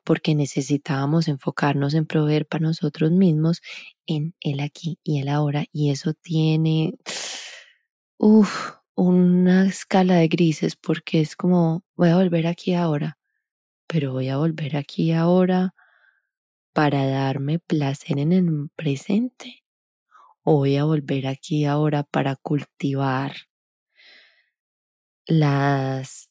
[0.04, 3.62] porque necesitábamos enfocarnos en proveer para nosotros mismos
[4.08, 6.94] en el aquí y el ahora, y eso tiene
[8.20, 13.18] uf, una escala de grises, porque es como voy a volver aquí ahora,
[13.88, 15.75] pero voy a volver aquí ahora
[16.76, 19.64] para darme placer en el presente
[20.44, 23.34] voy a volver aquí ahora para cultivar
[25.26, 26.30] las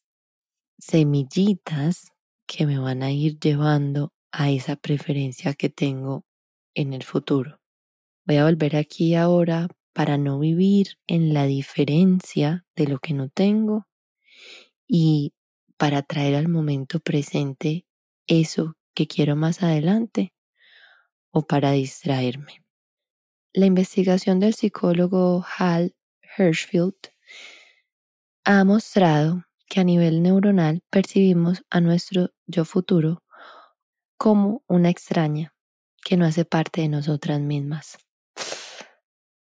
[0.78, 2.12] semillitas
[2.46, 6.26] que me van a ir llevando a esa preferencia que tengo
[6.74, 7.62] en el futuro.
[8.26, 13.30] Voy a volver aquí ahora para no vivir en la diferencia de lo que no
[13.30, 13.86] tengo
[14.86, 15.32] y
[15.78, 17.86] para traer al momento presente
[18.26, 20.32] eso que quiero más adelante
[21.30, 22.64] o para distraerme.
[23.52, 25.94] La investigación del psicólogo Hal
[26.36, 26.94] Hirschfield
[28.44, 33.22] ha mostrado que a nivel neuronal percibimos a nuestro yo futuro
[34.16, 35.54] como una extraña
[36.04, 37.98] que no hace parte de nosotras mismas.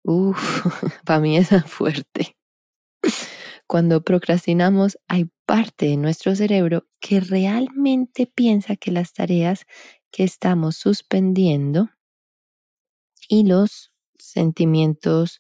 [0.04, 0.66] Uf,
[1.06, 2.38] para mí es fuerte.
[3.68, 9.66] Cuando procrastinamos hay parte de nuestro cerebro que realmente piensa que las tareas
[10.12, 11.90] que estamos suspendiendo
[13.28, 15.40] y los sentimientos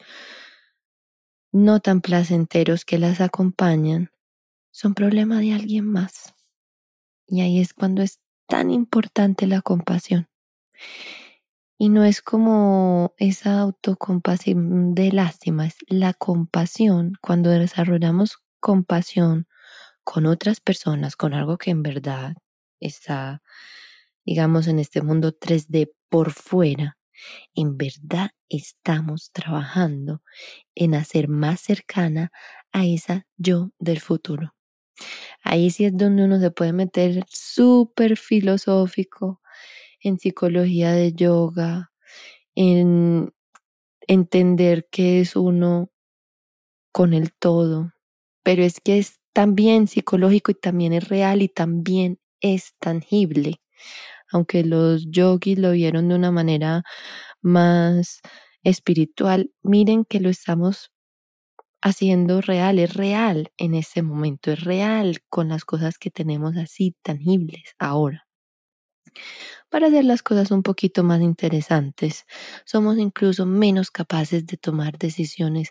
[1.52, 4.12] no tan placenteros que las acompañan
[4.72, 6.34] son problema de alguien más.
[7.28, 10.28] Y ahí es cuando es tan importante la compasión.
[11.78, 17.14] Y no es como esa autocompasión de lástima, es la compasión.
[17.22, 19.48] Cuando desarrollamos compasión
[20.06, 22.36] con otras personas, con algo que en verdad
[22.80, 23.42] está,
[24.26, 26.98] digamos, en este mundo 3D por fuera,
[27.56, 30.22] en verdad estamos trabajando
[30.76, 32.32] en hacer más cercana
[32.72, 34.56] a esa yo del futuro.
[35.44, 39.42] Ahí sí es donde uno se puede meter súper filosófico
[40.02, 41.92] en psicología de yoga,
[42.56, 43.34] en
[44.08, 45.90] entender qué es uno
[46.92, 47.94] con el todo,
[48.44, 53.62] pero es que es también psicológico y también es real y también es tangible
[54.32, 56.84] aunque los yogis lo vieron de una manera
[57.42, 58.22] más
[58.64, 60.92] espiritual, miren que lo estamos
[61.82, 66.96] haciendo real, es real en ese momento, es real con las cosas que tenemos así
[67.04, 68.28] tangibles ahora.
[69.70, 72.26] Para hacer las cosas un poquito más interesantes,
[72.66, 75.70] somos incluso menos capaces de tomar decisiones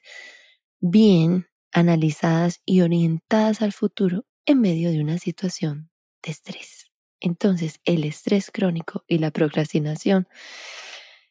[0.81, 5.91] bien analizadas y orientadas al futuro en medio de una situación
[6.22, 6.91] de estrés.
[7.20, 10.29] Entonces, el estrés crónico y la procrastinación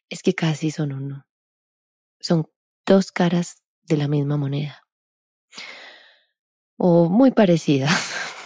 [0.10, 1.26] es que casi son uno.
[2.20, 2.48] Son
[2.86, 4.82] dos caras de la misma moneda.
[6.78, 7.92] O muy parecidas,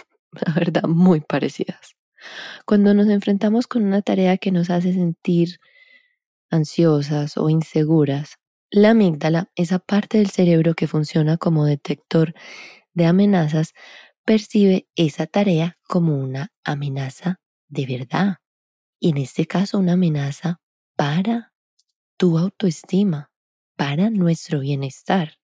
[0.32, 1.96] la verdad, muy parecidas.
[2.64, 5.58] Cuando nos enfrentamos con una tarea que nos hace sentir
[6.50, 8.37] ansiosas o inseguras,
[8.70, 12.34] la amígdala, esa parte del cerebro que funciona como detector
[12.94, 13.74] de amenazas,
[14.24, 18.36] percibe esa tarea como una amenaza de verdad.
[19.00, 20.60] Y en este caso una amenaza
[20.96, 21.52] para
[22.16, 23.30] tu autoestima,
[23.76, 25.38] para nuestro bienestar.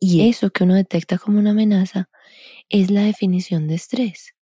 [0.00, 2.08] Y eso que uno detecta como una amenaza
[2.68, 4.34] es la definición de estrés.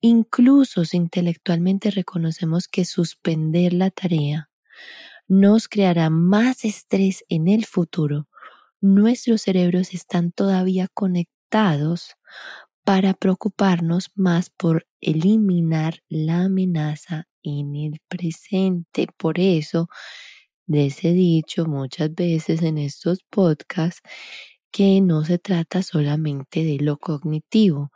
[0.00, 4.50] Incluso si intelectualmente reconocemos que suspender la tarea
[5.28, 8.28] nos creará más estrés en el futuro,
[8.80, 12.14] nuestros cerebros están todavía conectados
[12.84, 19.06] para preocuparnos más por eliminar la amenaza en el presente.
[19.16, 19.88] Por eso
[20.66, 24.02] les he dicho muchas veces en estos podcasts
[24.72, 27.92] que no se trata solamente de lo cognitivo,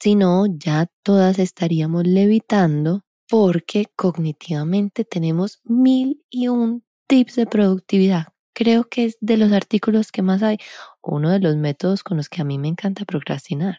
[0.00, 8.28] sino ya todas estaríamos levitando porque cognitivamente tenemos mil y un tips de productividad.
[8.54, 10.58] Creo que es de los artículos que más hay,
[11.02, 13.78] uno de los métodos con los que a mí me encanta procrastinar.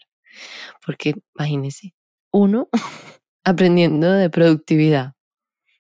[0.86, 1.93] Porque imagínense,
[2.32, 2.70] uno
[3.43, 5.14] aprendiendo de productividad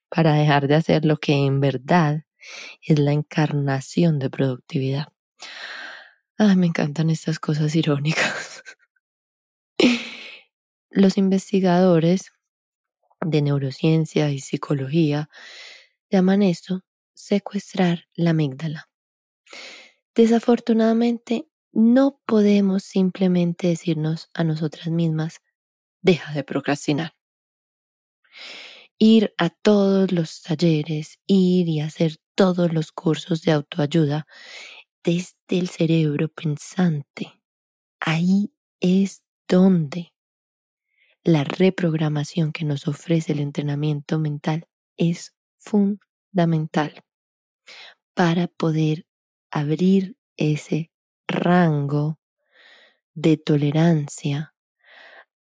[0.09, 2.23] para dejar de hacer lo que en verdad
[2.81, 5.07] es la encarnación de productividad.
[6.37, 8.63] Ay, me encantan estas cosas irónicas.
[10.89, 12.31] Los investigadores
[13.21, 15.29] de neurociencia y psicología
[16.09, 18.89] llaman esto secuestrar la amígdala.
[20.15, 25.41] Desafortunadamente, no podemos simplemente decirnos a nosotras mismas,
[26.01, 27.15] deja de procrastinar.
[28.97, 34.27] Ir a todos los talleres, ir y hacer todos los cursos de autoayuda
[35.03, 37.41] desde el cerebro pensante.
[37.99, 40.13] Ahí es donde
[41.23, 44.67] la reprogramación que nos ofrece el entrenamiento mental
[44.97, 47.03] es fundamental
[48.13, 49.05] para poder
[49.51, 50.91] abrir ese
[51.27, 52.19] rango
[53.13, 54.53] de tolerancia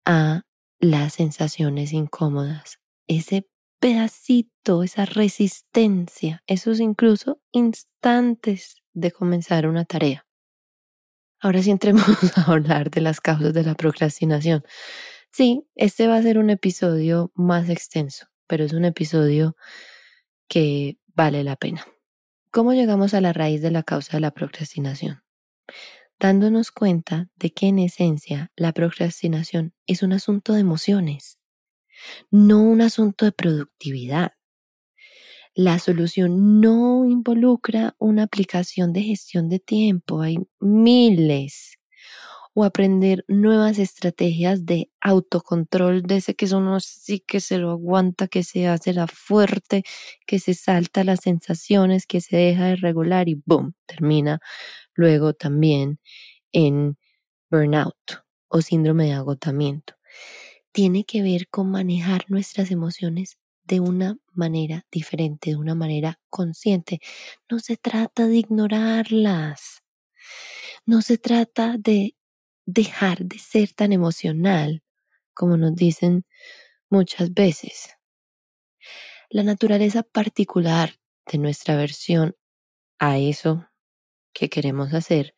[0.04, 0.42] a
[0.78, 3.46] las sensaciones incómodas, ese
[3.80, 10.26] pedacito, esa resistencia, esos incluso instantes de comenzar una tarea.
[11.40, 12.04] Ahora sí entremos
[12.36, 14.64] a hablar de las causas de la procrastinación.
[15.36, 19.54] Sí, este va a ser un episodio más extenso, pero es un episodio
[20.48, 21.86] que vale la pena.
[22.50, 25.22] ¿Cómo llegamos a la raíz de la causa de la procrastinación?
[26.18, 31.38] Dándonos cuenta de que en esencia la procrastinación es un asunto de emociones,
[32.30, 34.32] no un asunto de productividad.
[35.54, 41.75] La solución no involucra una aplicación de gestión de tiempo, hay miles
[42.56, 48.28] o aprender nuevas estrategias de autocontrol de ese que uno sí que se lo aguanta,
[48.28, 49.84] que se hace la fuerte,
[50.26, 54.40] que se salta las sensaciones, que se deja de regular y boom, termina
[54.94, 56.00] luego también
[56.52, 56.98] en
[57.50, 57.96] burnout
[58.48, 59.94] o síndrome de agotamiento.
[60.72, 67.00] Tiene que ver con manejar nuestras emociones de una manera diferente, de una manera consciente.
[67.50, 69.82] No se trata de ignorarlas.
[70.86, 72.15] No se trata de
[72.66, 74.82] dejar de ser tan emocional
[75.34, 76.24] como nos dicen
[76.90, 77.96] muchas veces.
[79.30, 80.94] La naturaleza particular
[81.30, 82.36] de nuestra versión
[82.98, 83.66] a eso
[84.34, 85.34] que queremos hacer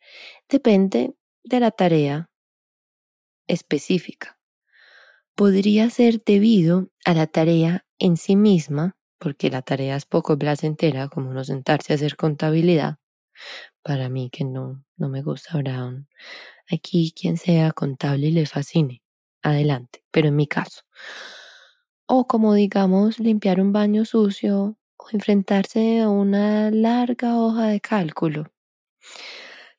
[0.49, 2.29] depende de la tarea
[3.47, 4.37] específica.
[5.35, 11.07] Podría ser debido a la tarea en sí misma, porque la tarea es poco placentera,
[11.09, 12.97] como no sentarse a hacer contabilidad.
[13.89, 16.07] Para mí que no, no me gusta Brown,
[16.71, 19.01] Aquí quien sea contable y le fascine,
[19.43, 20.81] adelante, pero en mi caso.
[22.07, 28.51] O como digamos limpiar un baño sucio o enfrentarse a una larga hoja de cálculo.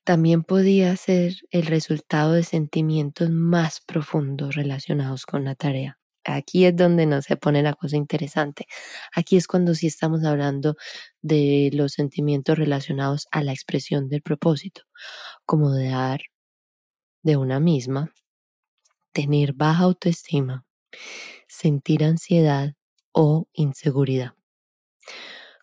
[0.05, 6.00] También podía ser el resultado de sentimientos más profundos relacionados con la tarea.
[6.25, 8.67] Aquí es donde no se pone la cosa interesante.
[9.15, 10.77] Aquí es cuando sí estamos hablando
[11.23, 14.83] de los sentimientos relacionados a la expresión del propósito,
[15.47, 16.21] como de dar
[17.23, 18.13] de una misma,
[19.13, 20.65] tener baja autoestima,
[21.49, 22.75] sentir ansiedad
[23.13, 24.35] o inseguridad.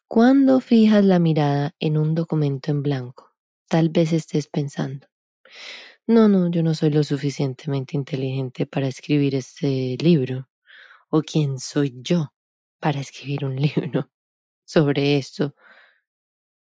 [0.07, 3.33] Cuando fijas la mirada en un documento en blanco,
[3.67, 5.07] tal vez estés pensando,
[6.07, 10.49] no, no, yo no soy lo suficientemente inteligente para escribir este libro.
[11.09, 12.33] ¿O quién soy yo
[12.79, 14.09] para escribir un libro
[14.65, 15.55] sobre esto?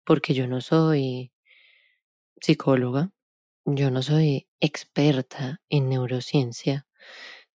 [0.04, 1.32] Porque yo no soy
[2.40, 3.10] psicóloga,
[3.64, 6.86] yo no soy experta en neurociencia,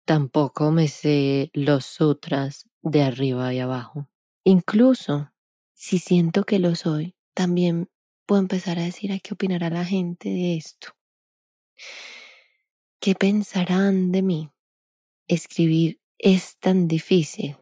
[0.05, 4.09] tampoco me sé los sutras de arriba y abajo.
[4.43, 5.31] Incluso
[5.75, 7.89] si siento que lo soy, también
[8.25, 10.98] puedo empezar a decir a qué opinará la gente de esto.
[12.99, 14.49] ¿Qué pensarán de mí?
[15.27, 17.57] Escribir es tan difícil.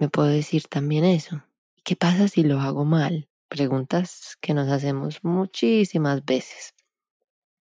[0.00, 1.44] Me puedo decir también eso.
[1.84, 3.28] ¿Qué pasa si lo hago mal?
[3.48, 6.74] Preguntas que nos hacemos muchísimas veces.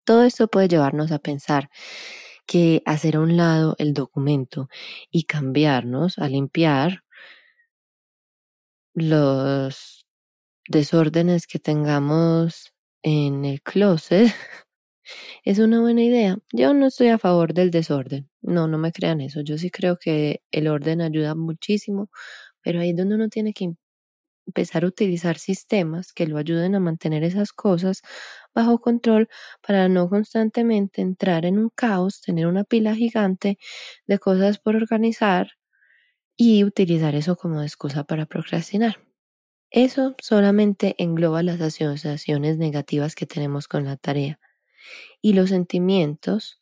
[0.05, 1.71] Todo esto puede llevarnos a pensar
[2.47, 4.69] que hacer a un lado el documento
[5.11, 7.05] y cambiarnos a limpiar
[8.95, 10.07] los
[10.69, 14.33] desórdenes que tengamos en el closet
[15.45, 16.39] es una buena idea.
[16.53, 18.29] Yo no estoy a favor del desorden.
[18.43, 19.41] No, no me crean eso.
[19.43, 22.11] Yo sí creo que el orden ayuda muchísimo,
[22.63, 23.75] pero ahí es donde uno tiene que
[24.47, 28.03] empezar a utilizar sistemas que lo ayuden a mantener esas cosas
[28.55, 29.29] bajo control
[29.67, 33.59] para no constantemente entrar en un caos, tener una pila gigante
[34.07, 35.53] de cosas por organizar
[36.37, 38.99] y utilizar eso como excusa para procrastinar.
[39.71, 44.41] Eso solamente engloba las asociaciones negativas que tenemos con la tarea
[45.21, 46.61] y los sentimientos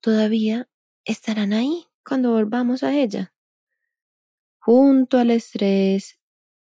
[0.00, 0.68] todavía
[1.04, 3.32] estarán ahí cuando volvamos a ella.
[4.58, 6.18] Junto al estrés,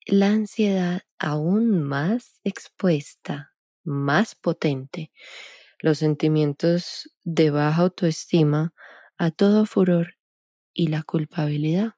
[0.06, 5.12] la ansiedad aún más expuesta, más potente,
[5.78, 8.74] los sentimientos de baja autoestima,
[9.18, 10.16] a todo furor
[10.72, 11.94] y la culpabilidad,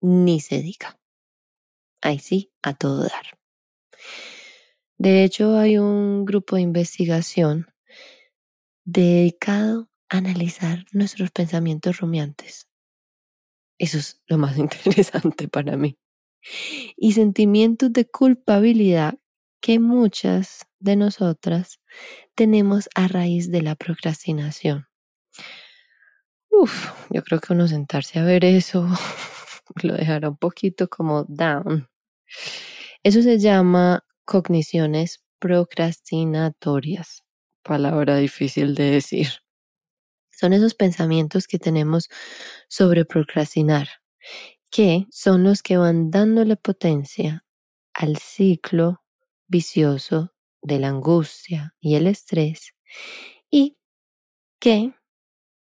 [0.00, 0.98] ni se diga.
[2.00, 3.38] Ahí sí, a todo dar.
[4.98, 7.66] De hecho, hay un grupo de investigación
[8.86, 12.68] dedicado a analizar nuestros pensamientos rumiantes.
[13.78, 15.98] Eso es lo más interesante para mí.
[16.96, 19.18] Y sentimientos de culpabilidad
[19.60, 21.80] que muchas de nosotras
[22.36, 24.86] tenemos a raíz de la procrastinación.
[26.50, 28.88] Uf, yo creo que uno sentarse a ver eso
[29.82, 31.88] lo dejará un poquito como down.
[33.02, 37.25] Eso se llama cogniciones procrastinatorias
[37.66, 39.28] palabra difícil de decir.
[40.30, 42.08] Son esos pensamientos que tenemos
[42.68, 43.88] sobre procrastinar,
[44.70, 47.44] que son los que van dándole potencia
[47.94, 49.02] al ciclo
[49.48, 52.74] vicioso de la angustia y el estrés
[53.50, 53.78] y
[54.60, 54.94] que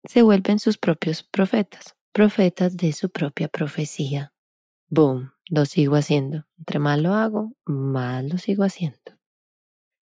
[0.04, 4.32] se vuelven sus propios profetas, profetas de su propia profecía.
[4.88, 6.46] Boom, lo sigo haciendo.
[6.58, 9.15] Entre más lo hago, más lo sigo haciendo.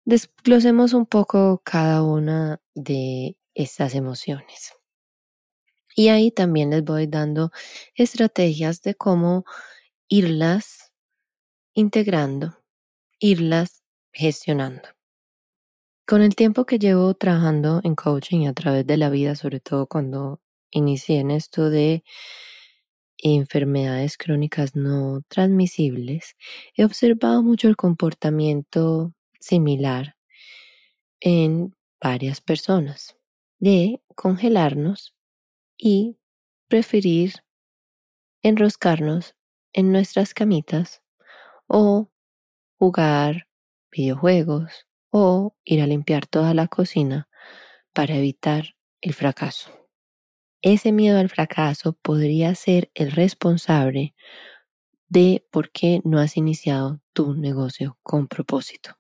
[0.06, 4.74] Desglosemos un poco cada una de estas emociones.
[5.96, 7.52] Y ahí también les voy dando
[7.96, 9.46] estrategias de cómo
[10.10, 10.92] irlas
[11.74, 12.60] integrando,
[13.20, 14.90] irlas gestionando.
[16.06, 19.88] Con el tiempo que llevo trabajando en coaching a través de la vida, sobre todo
[19.88, 20.42] cuando
[20.72, 22.04] inicié en esto de
[23.20, 26.36] enfermedades crónicas no transmisibles,
[26.76, 29.14] he observado mucho el comportamiento
[29.44, 30.16] similar
[31.20, 33.18] en varias personas
[33.60, 35.14] de congelarnos
[35.78, 36.18] y
[36.70, 37.44] preferir
[38.42, 39.36] enroscarnos
[39.74, 41.02] en nuestras camitas
[41.68, 42.10] o
[42.80, 43.48] jugar
[43.92, 47.28] videojuegos o ir a limpiar toda la cocina
[47.94, 49.72] para evitar el fracaso.
[50.62, 54.16] Ese miedo al fracaso podría ser el responsable
[55.10, 58.98] de por qué no has iniciado tu negocio con propósito.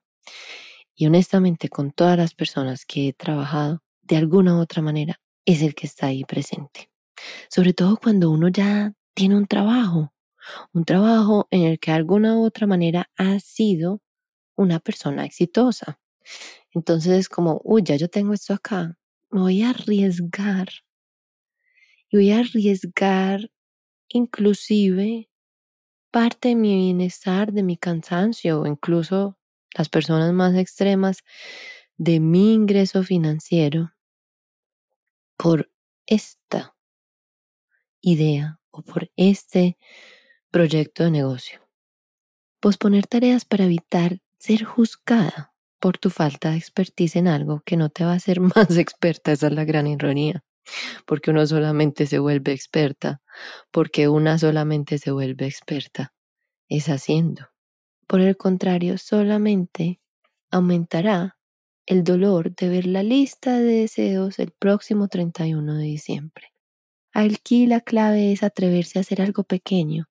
[0.95, 5.61] Y honestamente, con todas las personas que he trabajado, de alguna u otra manera, es
[5.61, 6.89] el que está ahí presente.
[7.49, 10.13] Sobre todo cuando uno ya tiene un trabajo,
[10.73, 14.01] un trabajo en el que de alguna u otra manera ha sido
[14.55, 15.99] una persona exitosa.
[16.71, 18.97] Entonces es como, uy, ya yo tengo esto acá,
[19.29, 20.69] me voy a arriesgar.
[22.09, 23.49] Y voy a arriesgar
[24.09, 25.29] inclusive
[26.11, 29.37] parte de mi bienestar, de mi cansancio incluso
[29.75, 31.23] las personas más extremas
[31.97, 33.93] de mi ingreso financiero
[35.37, 35.69] por
[36.05, 36.75] esta
[38.01, 39.77] idea o por este
[40.51, 41.59] proyecto de negocio.
[42.59, 47.89] Posponer tareas para evitar ser juzgada por tu falta de expertise en algo que no
[47.89, 50.43] te va a hacer más experta, esa es la gran ironía.
[51.05, 53.21] porque uno solamente se vuelve experta,
[53.71, 56.13] porque una solamente se vuelve experta,
[56.69, 57.52] es haciendo.
[58.07, 59.99] Por el contrario, solamente
[60.51, 61.37] aumentará
[61.85, 66.53] el dolor de ver la lista de deseos el próximo 31 de diciembre.
[67.13, 70.07] Aquí la clave es atreverse a hacer algo pequeño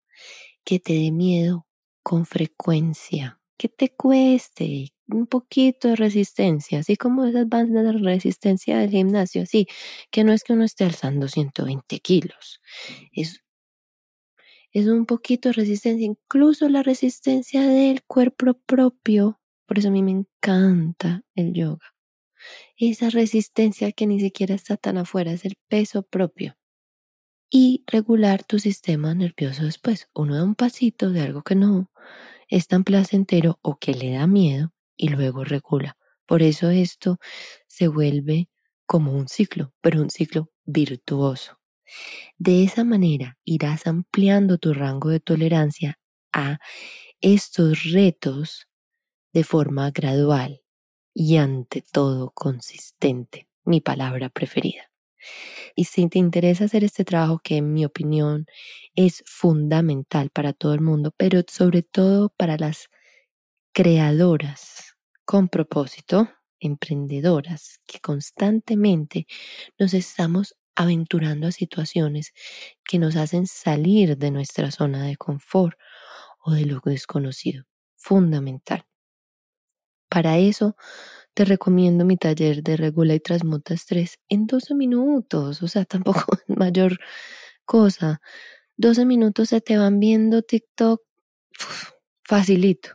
[0.64, 1.66] que te dé miedo
[2.02, 8.78] con frecuencia, que te cueste un poquito de resistencia, así como esas bandas de resistencia
[8.78, 9.66] del gimnasio, así
[10.10, 12.60] que no es que uno esté alzando 120 kilos,
[13.12, 13.41] es,
[14.72, 20.02] es un poquito de resistencia, incluso la resistencia del cuerpo propio, por eso a mí
[20.02, 21.94] me encanta el yoga.
[22.76, 26.56] Esa resistencia que ni siquiera está tan afuera, es el peso propio
[27.50, 30.08] y regular tu sistema nervioso después.
[30.14, 31.90] Uno da un pasito de algo que no
[32.48, 35.96] es tan placentero o que le da miedo y luego regula.
[36.26, 37.18] Por eso esto
[37.68, 38.48] se vuelve
[38.86, 41.61] como un ciclo, pero un ciclo virtuoso.
[42.38, 45.98] De esa manera irás ampliando tu rango de tolerancia
[46.32, 46.58] a
[47.20, 48.68] estos retos
[49.32, 50.62] de forma gradual
[51.14, 54.90] y ante todo consistente, mi palabra preferida.
[55.74, 58.46] Y si te interesa hacer este trabajo, que en mi opinión
[58.94, 62.88] es fundamental para todo el mundo, pero sobre todo para las
[63.72, 66.28] creadoras con propósito,
[66.60, 69.26] emprendedoras, que constantemente
[69.78, 72.32] nos estamos aventurando a situaciones
[72.84, 75.78] que nos hacen salir de nuestra zona de confort
[76.44, 77.64] o de lo desconocido.
[77.96, 78.84] Fundamental.
[80.10, 80.76] Para eso
[81.34, 85.84] te recomiendo mi taller de regula y transmuta estrés en 12 minutos, o sea,
[86.26, 86.98] tampoco es mayor
[87.64, 88.20] cosa.
[88.76, 91.02] 12 minutos se te van viendo TikTok
[92.24, 92.90] facilito,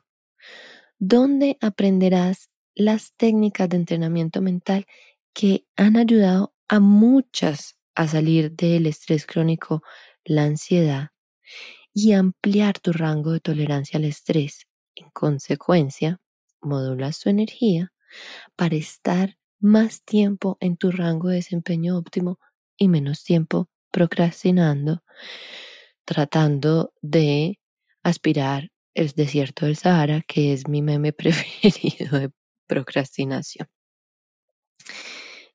[1.00, 4.86] donde aprenderás las técnicas de entrenamiento mental
[5.34, 9.82] que han ayudado a muchas a salir del estrés crónico,
[10.24, 11.10] la ansiedad
[11.94, 14.68] y ampliar tu rango de tolerancia al estrés.
[14.96, 16.20] En consecuencia,
[16.62, 17.92] modulas tu energía
[18.56, 22.40] para estar más tiempo en tu rango de desempeño óptimo
[22.78, 25.04] y menos tiempo procrastinando,
[26.06, 27.60] tratando de
[28.04, 32.32] aspirar el desierto del Sahara, que es mi meme preferido de
[32.68, 33.68] procrastinación.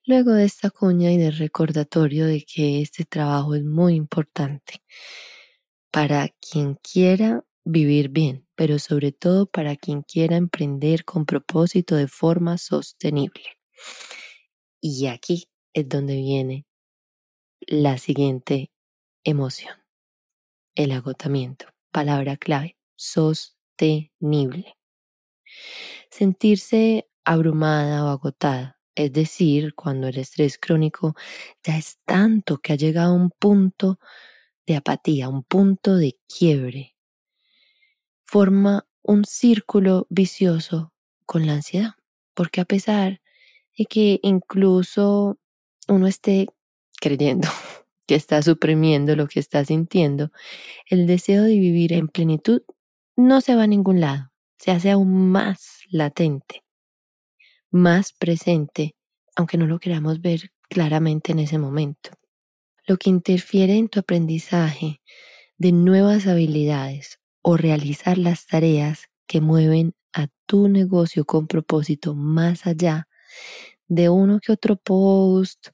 [0.05, 4.82] Luego de esta cuña y de recordatorio de que este trabajo es muy importante
[5.92, 12.09] para quien quiera vivir bien, pero sobre todo para quien quiera emprender con propósito de
[12.09, 13.44] forma sostenible.
[14.80, 16.66] Y aquí es donde viene
[17.61, 18.72] la siguiente
[19.24, 19.76] emoción,
[20.74, 24.76] el agotamiento, palabra clave, sostenible.
[26.11, 31.14] Sentirse abrumada o agotada, es decir, cuando el estrés crónico
[31.62, 33.99] ya es tanto que ha llegado a un punto
[34.66, 36.95] de apatía, un punto de quiebre,
[38.24, 40.93] forma un círculo vicioso
[41.26, 41.95] con la ansiedad,
[42.34, 43.20] porque a pesar
[43.76, 45.38] de que incluso
[45.88, 46.47] uno esté
[47.01, 47.49] creyendo
[48.07, 50.30] que está suprimiendo lo que está sintiendo,
[50.86, 52.62] el deseo de vivir en plenitud
[53.16, 56.62] no se va a ningún lado, se hace aún más latente,
[57.73, 58.95] más presente,
[59.35, 62.11] aunque no lo queramos ver claramente en ese momento.
[62.87, 65.01] Lo que interfiere en tu aprendizaje
[65.59, 72.66] de nuevas habilidades o realizar las tareas que mueven a tu negocio con propósito más
[72.66, 73.09] allá
[73.89, 75.68] de uno que otro post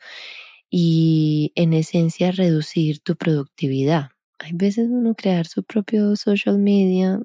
[0.71, 4.11] y en esencia reducir tu productividad.
[4.39, 7.21] Hay veces uno crear su propio social media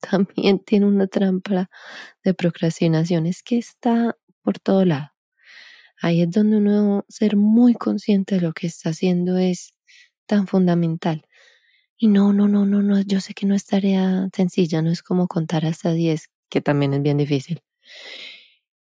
[0.10, 1.70] también tiene una trampa
[2.24, 5.10] de procrastinación, es que está por todo lado.
[6.00, 9.74] Ahí es donde uno ser muy consciente de lo que está haciendo es
[10.26, 11.26] tan fundamental.
[11.96, 15.02] Y no, no, no, no, no, yo sé que no es tarea sencilla, no es
[15.02, 17.60] como contar hasta 10, que también es bien difícil.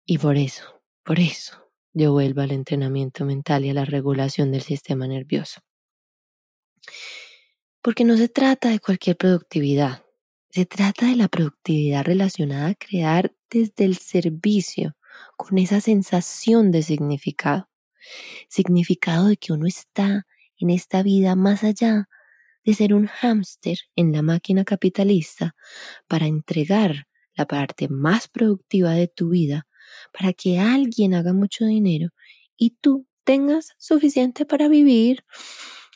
[0.05, 4.63] Y por eso, por eso, yo vuelvo al entrenamiento mental y a la regulación del
[4.63, 5.61] sistema nervioso.
[7.83, 10.06] Porque no se trata de cualquier productividad,
[10.57, 14.97] se trata de la productividad relacionada a crear desde el servicio,
[15.37, 17.69] con esa sensación de significado.
[18.49, 20.27] Significado de que uno está
[20.57, 22.09] en esta vida más allá
[22.65, 25.55] de ser un hámster en la máquina capitalista
[26.09, 29.67] para entregar la parte más productiva de tu vida
[30.11, 32.09] para que alguien haga mucho dinero
[32.57, 35.23] y tú tengas suficiente para vivir,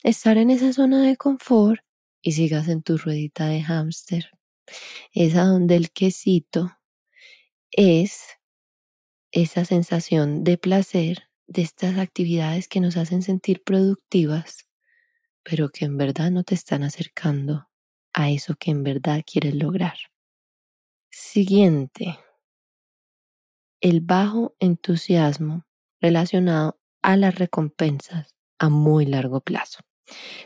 [0.03, 1.81] estar en esa zona de confort
[2.21, 4.31] y sigas en tu ruedita de hámster.
[5.13, 6.79] Esa donde el quesito
[7.71, 8.39] es
[9.33, 14.67] esa sensación de placer de estas actividades que nos hacen sentir productivas,
[15.43, 17.69] pero que en verdad no te están acercando
[18.13, 19.97] a eso que en verdad quieres lograr.
[21.11, 22.19] Siguiente,
[23.81, 25.67] el bajo entusiasmo
[26.01, 29.81] relacionado a las recompensas a muy largo plazo.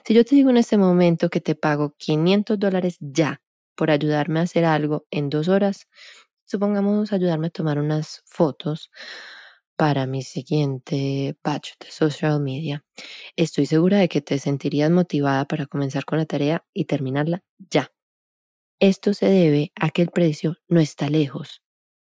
[0.07, 3.41] Si yo te digo en este momento que te pago 500 dólares ya
[3.77, 5.89] por ayudarme a hacer algo en dos horas,
[6.45, 8.91] supongamos ayudarme a tomar unas fotos
[9.77, 12.85] para mi siguiente batch de social media,
[13.37, 17.93] estoy segura de que te sentirías motivada para comenzar con la tarea y terminarla ya.
[18.81, 21.63] Esto se debe a que el precio no está lejos.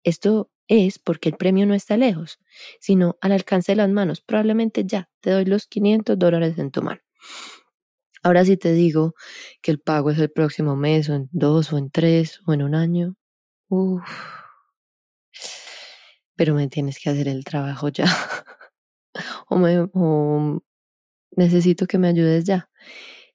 [0.03, 2.39] Esto es porque el premio no está lejos,
[2.80, 4.22] sino al alcance de las manos.
[4.22, 7.01] Probablemente ya te doy los 500 dólares en tu mano.
[8.24, 9.15] Ahora si te digo
[9.61, 12.63] que el pago es el próximo mes o en dos o en tres o en
[12.63, 13.15] un año,
[13.69, 14.03] uff,
[16.36, 18.05] pero me tienes que hacer el trabajo ya.
[19.49, 19.57] o,
[19.93, 20.61] o
[21.36, 22.69] necesito que me ayudes ya.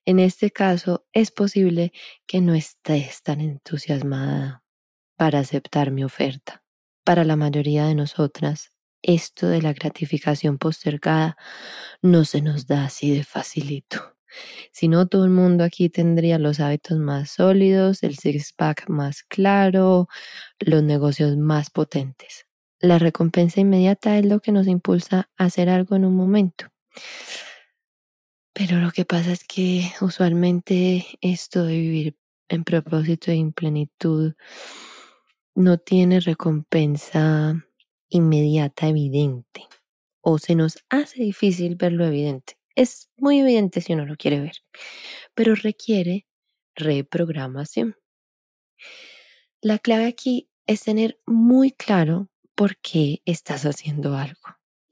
[0.06, 1.92] En este caso, es posible
[2.26, 4.64] que no estés tan entusiasmada
[5.16, 6.62] para aceptar mi oferta.
[7.04, 8.72] Para la mayoría de nosotras,
[9.02, 11.36] esto de la gratificación postergada
[12.02, 14.17] no se nos da así de facilito.
[14.72, 20.08] Si no, todo el mundo aquí tendría los hábitos más sólidos, el six-pack más claro,
[20.60, 22.46] los negocios más potentes.
[22.80, 26.66] La recompensa inmediata es lo que nos impulsa a hacer algo en un momento.
[28.54, 32.16] Pero lo que pasa es que usualmente esto de vivir
[32.48, 34.34] en propósito y en plenitud
[35.54, 37.66] no tiene recompensa
[38.08, 39.66] inmediata evidente
[40.20, 42.57] o se nos hace difícil ver lo evidente.
[42.78, 44.56] Es muy evidente si uno lo quiere ver,
[45.34, 46.26] pero requiere
[46.76, 47.96] reprogramación.
[49.60, 54.40] La clave aquí es tener muy claro por qué estás haciendo algo.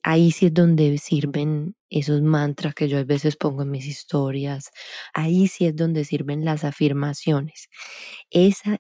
[0.03, 4.71] Ahí sí es donde sirven esos mantras que yo a veces pongo en mis historias.
[5.15, 7.69] Ahí sí es donde sirven las afirmaciones.
[8.31, 8.79] Esa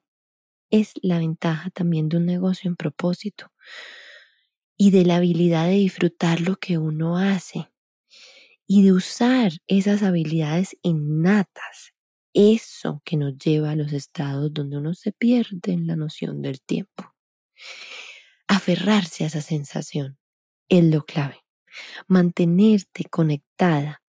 [0.70, 3.52] es la ventaja también de un negocio en propósito
[4.78, 7.68] y de la habilidad de disfrutar lo que uno hace
[8.66, 11.92] y de usar esas habilidades innatas,
[12.34, 16.60] eso que nos lleva a los estados donde uno se pierde en la noción del
[16.60, 17.14] tiempo.
[18.48, 20.18] Aferrarse a esa sensación
[20.68, 21.40] es lo clave.
[22.08, 24.02] Mantenerte conectada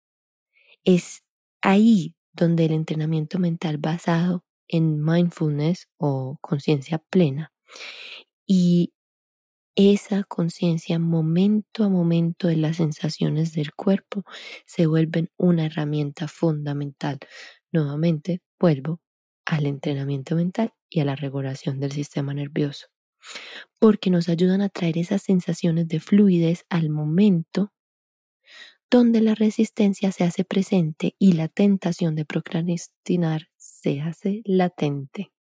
[0.85, 1.23] es
[1.63, 7.53] ahí donde el entrenamiento mental basado en mindfulness o conciencia plena
[8.47, 8.94] y
[9.77, 14.25] esa conciencia momento a momento de las sensaciones del cuerpo
[14.67, 17.19] se vuelven una herramienta fundamental.
[17.73, 19.01] Nuevamente vuelvo
[19.47, 22.87] al entrenamiento mental y a la regulación del sistema nervioso,
[23.81, 27.73] porque nos ayudan a traer esas sensaciones de fluidez al momento
[28.91, 35.33] donde la resistencia se hace presente y la tentación de procrastinar se hace latente.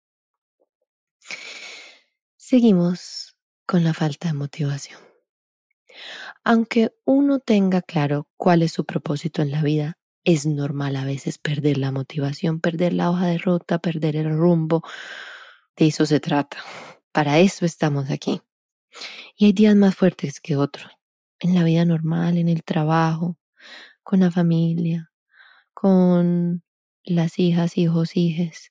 [2.36, 3.31] Seguimos
[3.72, 5.00] con la falta de motivación.
[6.44, 11.38] Aunque uno tenga claro cuál es su propósito en la vida, es normal a veces
[11.38, 14.82] perder la motivación, perder la hoja de ruta, perder el rumbo.
[15.74, 16.58] De eso se trata.
[17.12, 18.42] Para eso estamos aquí.
[19.36, 20.92] Y hay días más fuertes que otros.
[21.38, 23.38] En la vida normal, en el trabajo,
[24.02, 25.10] con la familia,
[25.72, 26.62] con
[27.04, 28.70] las hijas, hijos, hijes,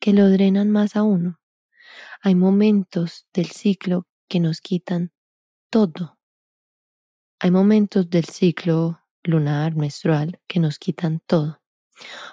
[0.00, 1.38] que lo drenan más a uno.
[2.22, 5.12] Hay momentos del ciclo que nos quitan
[5.70, 6.18] todo.
[7.40, 11.60] Hay momentos del ciclo lunar, menstrual, que nos quitan todo.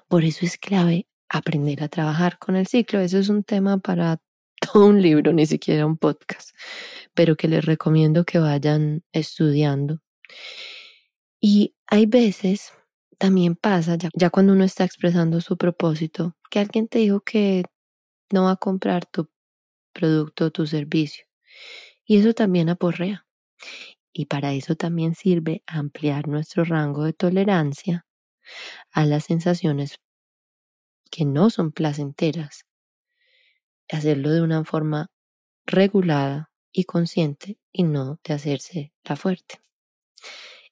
[0.07, 2.99] Por eso es clave aprender a trabajar con el ciclo.
[2.99, 4.21] Eso es un tema para
[4.61, 6.55] todo un libro, ni siquiera un podcast,
[7.13, 10.01] pero que les recomiendo que vayan estudiando.
[11.39, 12.73] Y hay veces,
[13.17, 17.63] también pasa, ya, ya cuando uno está expresando su propósito, que alguien te dijo que
[18.31, 19.29] no va a comprar tu
[19.93, 21.24] producto o tu servicio.
[22.05, 23.25] Y eso también aporrea.
[24.13, 28.05] Y para eso también sirve ampliar nuestro rango de tolerancia
[28.91, 29.99] a las sensaciones
[31.11, 32.65] que no son placenteras.
[33.89, 35.07] Hacerlo de una forma
[35.65, 39.59] regulada y consciente y no de hacerse la fuerte.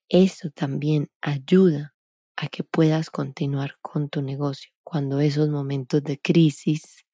[0.09, 1.95] Eso también ayuda
[2.35, 7.05] a que puedas continuar con tu negocio cuando esos momentos de crisis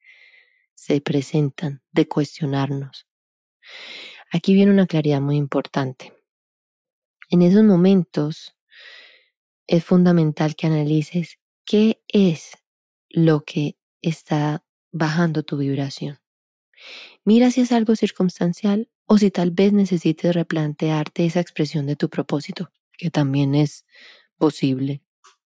[0.73, 3.08] se presentan, de cuestionarnos,
[4.31, 6.13] Aquí viene una claridad muy importante.
[7.29, 8.55] En esos momentos
[9.67, 12.57] es fundamental que analices qué es
[13.09, 16.19] lo que está bajando tu vibración.
[17.25, 22.09] Mira si es algo circunstancial o si tal vez necesites replantearte esa expresión de tu
[22.09, 22.71] propósito.
[22.97, 23.85] que también es
[24.37, 25.01] posible,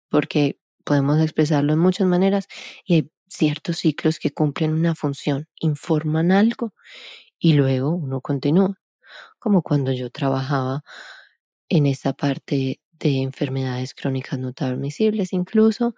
[0.09, 2.47] porque podemos expresarlo en muchas maneras
[2.85, 6.73] y hay ciertos ciclos que cumplen una función, informan algo
[7.43, 8.79] y luego uno continúa,
[9.37, 10.83] como cuando yo trabajaba
[11.67, 15.93] en esta parte de enfermedades crónicas no transmisibles, incluso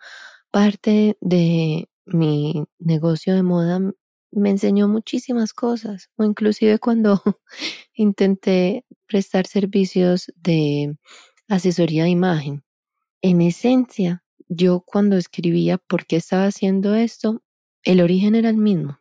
[0.49, 3.79] parte de mi negocio de moda
[4.31, 7.21] me enseñó muchísimas cosas, o inclusive cuando
[7.93, 10.97] intenté prestar servicios de
[11.47, 12.63] asesoría de imagen.
[13.21, 17.43] En esencia, yo cuando escribía por qué estaba haciendo esto,
[17.83, 18.99] el origen era el mismo,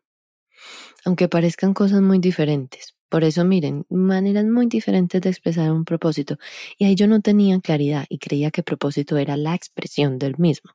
[1.05, 2.95] aunque parezcan cosas muy diferentes.
[3.09, 6.37] Por eso, miren, maneras muy diferentes de expresar un propósito.
[6.79, 10.73] Y ahí yo no tenía claridad y creía que propósito era la expresión del mismo.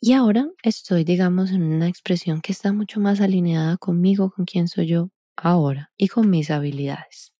[0.00, 4.68] Y ahora estoy, digamos, en una expresión que está mucho más alineada conmigo, con quién
[4.68, 7.32] soy yo ahora y con mis habilidades.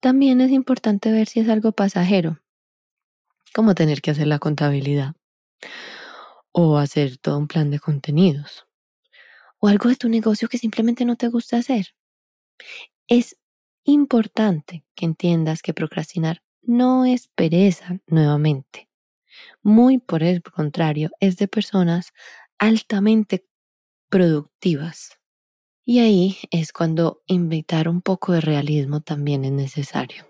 [0.00, 2.38] También es importante ver si es algo pasajero,
[3.52, 5.14] como tener que hacer la contabilidad
[6.52, 8.67] o hacer todo un plan de contenidos
[9.60, 11.88] o algo de tu negocio que simplemente no te gusta hacer.
[13.08, 13.36] Es
[13.84, 18.88] importante que entiendas que procrastinar no es pereza nuevamente
[19.62, 22.12] muy por el contrario, es de personas
[22.58, 23.46] altamente
[24.08, 25.10] productivas.
[25.84, 30.26] Y ahí es cuando invitar un poco de realismo también es necesario.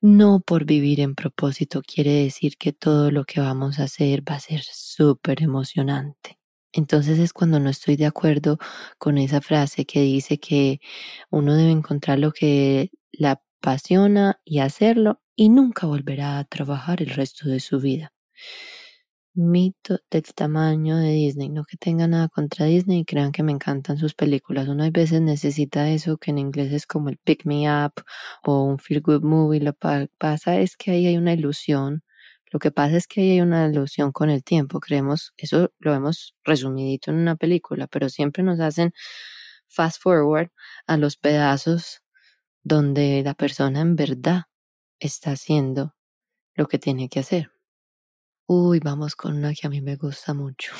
[0.00, 4.36] No por vivir en propósito quiere decir que todo lo que vamos a hacer va
[4.36, 6.38] a ser súper emocionante.
[6.72, 8.58] Entonces es cuando no estoy de acuerdo
[8.98, 10.80] con esa frase que dice que
[11.30, 17.10] uno debe encontrar lo que la apasiona y hacerlo y nunca volverá a trabajar el
[17.10, 18.12] resto de su vida.
[19.34, 21.48] Mito del tamaño de Disney.
[21.50, 24.66] No que tenga nada contra Disney y crean que me encantan sus películas.
[24.68, 27.92] Uno a veces necesita eso que en inglés es como el pick me up
[28.44, 29.60] o un feel good movie.
[29.60, 32.02] Lo pasa es que ahí hay una ilusión.
[32.52, 34.80] Lo que pasa es que hay una ilusión con el tiempo.
[34.80, 38.92] Creemos, eso lo hemos resumidito en una película, pero siempre nos hacen
[39.66, 40.50] fast forward
[40.86, 42.02] a los pedazos
[42.62, 44.44] donde la persona en verdad
[44.98, 45.94] está haciendo
[46.54, 47.50] lo que tiene que hacer.
[48.46, 50.72] Uy, vamos con una que a mí me gusta mucho.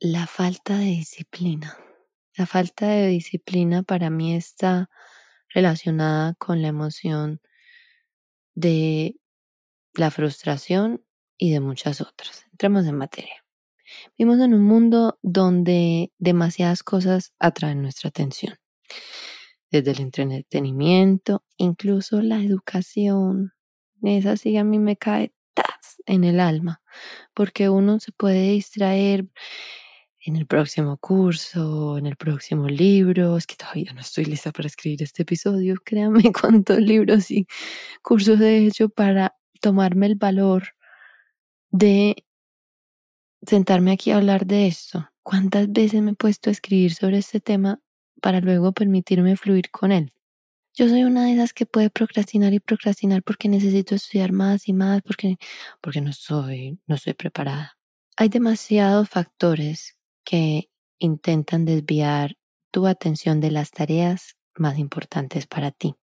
[0.00, 1.76] La falta de disciplina.
[2.36, 4.88] La falta de disciplina para mí está
[5.48, 7.40] relacionada con la emoción
[8.58, 9.16] de
[9.94, 11.04] la frustración
[11.36, 12.44] y de muchas otras.
[12.50, 13.44] Entremos en materia.
[14.16, 18.56] Vivimos en un mundo donde demasiadas cosas atraen nuestra atención
[19.70, 23.52] desde el entretenimiento, incluso la educación.
[24.02, 25.32] Esa sí a mí me cae
[26.06, 26.82] en el alma,
[27.34, 29.26] porque uno se puede distraer
[30.28, 33.36] en el próximo curso, en el próximo libro.
[33.36, 35.76] Es que todavía no estoy lista para escribir este episodio.
[35.84, 37.46] Créanme cuántos libros y
[38.02, 40.68] cursos he hecho para tomarme el valor
[41.70, 42.24] de
[43.46, 45.08] sentarme aquí a hablar de esto.
[45.22, 47.80] ¿Cuántas veces me he puesto a escribir sobre este tema
[48.20, 50.12] para luego permitirme fluir con él.
[50.74, 54.72] Yo soy una de esas que puede procrastinar y procrastinar porque necesito estudiar más y
[54.72, 55.36] más, porque,
[55.80, 57.76] porque no soy, no estoy preparada.
[58.16, 59.97] Hay demasiados factores
[60.28, 60.68] que
[60.98, 62.36] intentan desviar
[62.70, 65.94] tu atención de las tareas más importantes para ti.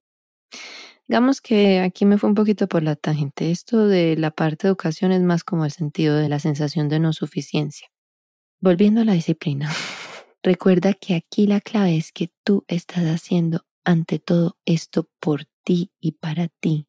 [1.07, 3.51] Digamos que aquí me fue un poquito por la tangente.
[3.51, 6.99] Esto de la parte de educación es más como el sentido de la sensación de
[6.99, 7.87] no suficiencia.
[8.59, 9.71] Volviendo a la disciplina.
[10.41, 15.91] Recuerda que aquí la clave es que tú estás haciendo ante todo esto por ti
[15.99, 16.87] y para ti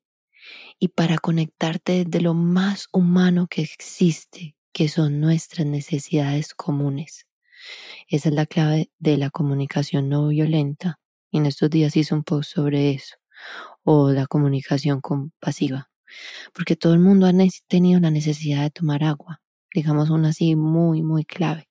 [0.78, 7.26] y para conectarte desde lo más humano que existe, que son nuestras necesidades comunes.
[8.08, 11.00] Esa es la clave de la comunicación no violenta.
[11.30, 13.16] Y en estos días hice un post sobre eso.
[13.84, 15.88] O la comunicación compasiva.
[16.52, 17.32] Porque todo el mundo ha
[17.68, 19.40] tenido la necesidad de tomar agua.
[19.72, 21.70] Digamos una así muy, muy clave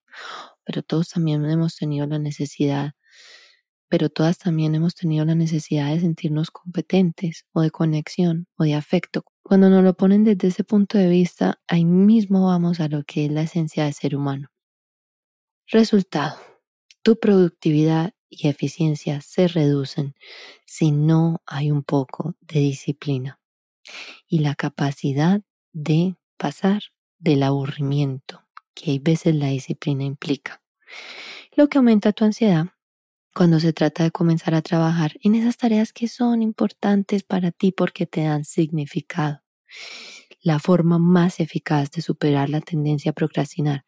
[0.66, 2.94] pero todos también hemos tenido la necesidad,
[3.88, 8.74] pero todas también hemos tenido la necesidad de sentirnos competentes o de conexión o de
[8.74, 9.24] afecto.
[9.44, 13.26] Cuando nos lo ponen desde ese punto de vista, ahí mismo vamos a lo que
[13.26, 14.50] es la esencia de ser humano.
[15.68, 16.38] Resultado,
[17.02, 20.16] tu productividad y eficiencia se reducen
[20.66, 23.40] si no hay un poco de disciplina
[24.28, 25.42] y la capacidad
[25.74, 26.84] de pasar
[27.20, 28.42] del aburrimiento
[28.74, 30.62] que hay veces la disciplina implica,
[31.56, 32.75] lo que aumenta tu ansiedad
[33.36, 37.74] cuando se trata de comenzar a trabajar en esas tareas que son importantes para ti
[37.74, 39.42] porque te dan significado.
[40.42, 43.84] La forma más eficaz de superar la tendencia a procrastinar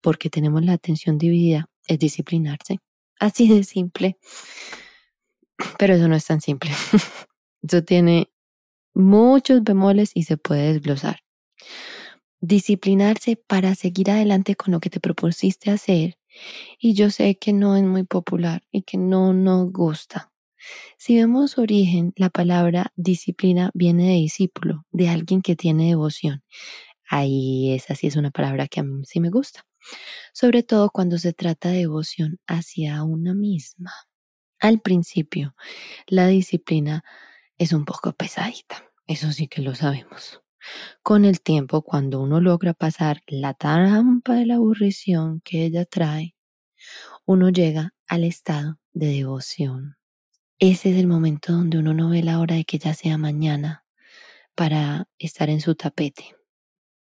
[0.00, 2.78] porque tenemos la atención dividida es disciplinarse.
[3.20, 4.18] Así de simple.
[5.78, 6.70] Pero eso no es tan simple.
[7.62, 8.30] Eso tiene
[8.94, 11.20] muchos bemoles y se puede desglosar.
[12.40, 16.19] Disciplinarse para seguir adelante con lo que te propusiste hacer.
[16.78, 20.32] Y yo sé que no es muy popular y que no nos gusta.
[20.98, 26.42] Si vemos origen, la palabra disciplina viene de discípulo, de alguien que tiene devoción.
[27.08, 29.66] Ahí esa sí es una palabra que a mí sí me gusta,
[30.32, 33.92] sobre todo cuando se trata de devoción hacia una misma.
[34.60, 35.54] Al principio,
[36.06, 37.04] la disciplina
[37.58, 40.42] es un poco pesadita, eso sí que lo sabemos.
[41.02, 46.34] Con el tiempo, cuando uno logra pasar la trampa de la aburrición que ella trae,
[47.26, 49.96] uno llega al estado de devoción.
[50.58, 53.84] Ese es el momento donde uno no ve la hora de que ya sea mañana
[54.54, 56.36] para estar en su tapete,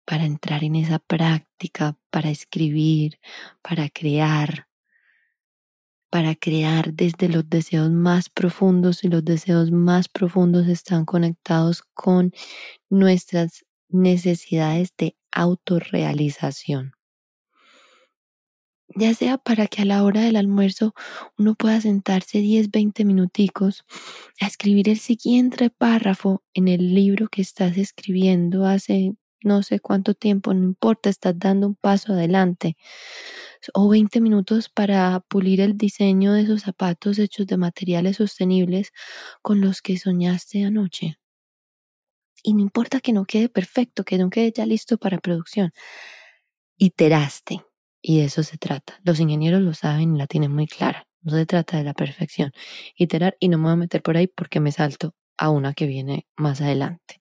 [0.07, 3.21] para entrar en esa práctica, para escribir,
[3.63, 4.69] para crear,
[6.11, 12.33] para crear desde los deseos más profundos y los deseos más profundos están conectados con
[12.91, 16.93] nuestras necesidades de autorrealización.
[18.97, 20.95] Ya sea para que a la hora del almuerzo
[21.39, 23.85] uno pueda sentarse 10, 20 minuticos
[24.41, 30.15] a escribir el siguiente párrafo en el libro que estás escribiendo hace no sé cuánto
[30.15, 32.77] tiempo, no importa, estás dando un paso adelante
[33.75, 38.93] o 20 minutos para pulir el diseño de esos zapatos hechos de materiales sostenibles
[39.43, 41.19] con los que soñaste anoche.
[42.43, 45.73] Y no importa que no quede perfecto, que no quede ya listo para producción.
[46.79, 47.65] Iteraste.
[48.03, 48.99] Y de eso se trata.
[49.05, 51.07] Los ingenieros lo saben y la tienen muy clara.
[51.23, 52.53] No se trata de la perfección.
[52.97, 55.87] Iterar y no me voy a meter por ahí porque me salto a una que
[55.87, 57.21] viene más adelante.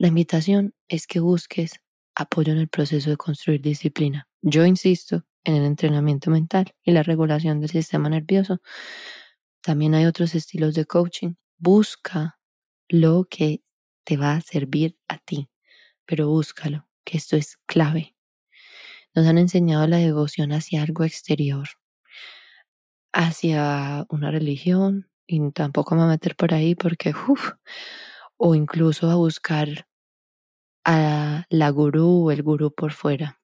[0.00, 1.78] La invitación es que busques
[2.14, 4.26] apoyo en el proceso de construir disciplina.
[4.40, 8.62] Yo insisto en el entrenamiento mental y la regulación del sistema nervioso.
[9.60, 11.34] También hay otros estilos de coaching.
[11.58, 12.38] Busca
[12.88, 13.62] lo que
[14.04, 15.50] te va a servir a ti,
[16.06, 18.16] pero búscalo, que esto es clave.
[19.14, 21.68] Nos han enseñado la devoción hacia algo exterior,
[23.12, 27.50] hacia una religión, y tampoco me voy a meter por ahí porque, uff,
[28.38, 29.86] o incluso a buscar
[30.84, 33.40] a la gurú o el gurú por fuera.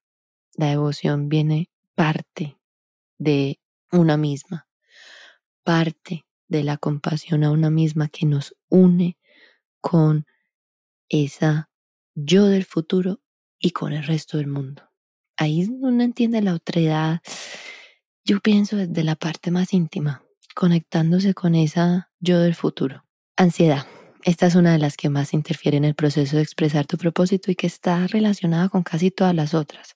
[0.55, 2.57] La devoción viene parte
[3.19, 3.61] de
[3.93, 4.69] una misma,
[5.63, 9.19] parte de la compasión a una misma que nos une
[9.81, 10.27] con
[11.09, 11.71] esa
[12.15, 13.21] yo del futuro
[13.59, 14.83] y con el resto del mundo.
[15.37, 17.21] Ahí uno entiende la otredad,
[18.25, 20.25] yo pienso desde la parte más íntima,
[20.55, 23.05] conectándose con esa yo del futuro.
[23.37, 23.87] Ansiedad.
[24.27, 27.53] Esta es una de las que más interfiere en el proceso de expresar tu propósito
[27.53, 29.95] y que está relacionada con casi todas las otras.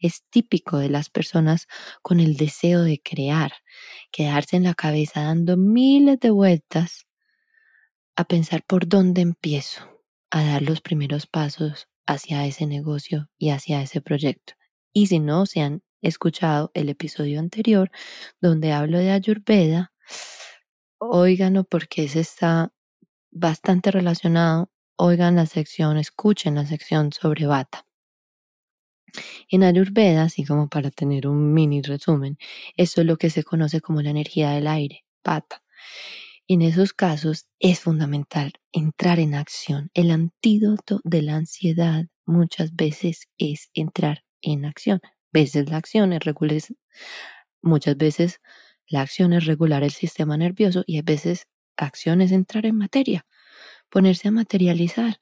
[0.00, 1.66] Es típico de las personas
[2.00, 3.52] con el deseo de crear,
[4.10, 7.06] quedarse en la cabeza dando miles de vueltas
[8.16, 9.82] a pensar por dónde empiezo,
[10.30, 14.54] a dar los primeros pasos hacia ese negocio y hacia ese proyecto.
[14.94, 17.90] Y si no se han escuchado el episodio anterior
[18.40, 19.92] donde hablo de Ayurveda,
[20.98, 22.72] óiganlo porque ese está
[23.36, 27.86] bastante relacionado, oigan la sección, escuchen la sección sobre bata.
[29.48, 32.38] En Ayurveda, así como para tener un mini resumen,
[32.76, 35.62] eso es lo que se conoce como la energía del aire, bata.
[36.48, 39.90] En esos casos es fundamental entrar en acción.
[39.94, 45.00] El antídoto de la ansiedad muchas veces es entrar en acción.
[45.32, 46.62] Veces la acción es regular,
[47.62, 48.40] muchas veces
[48.86, 53.26] la acción es regular el sistema nervioso y a veces acción es entrar en materia,
[53.88, 55.20] ponerse a materializar,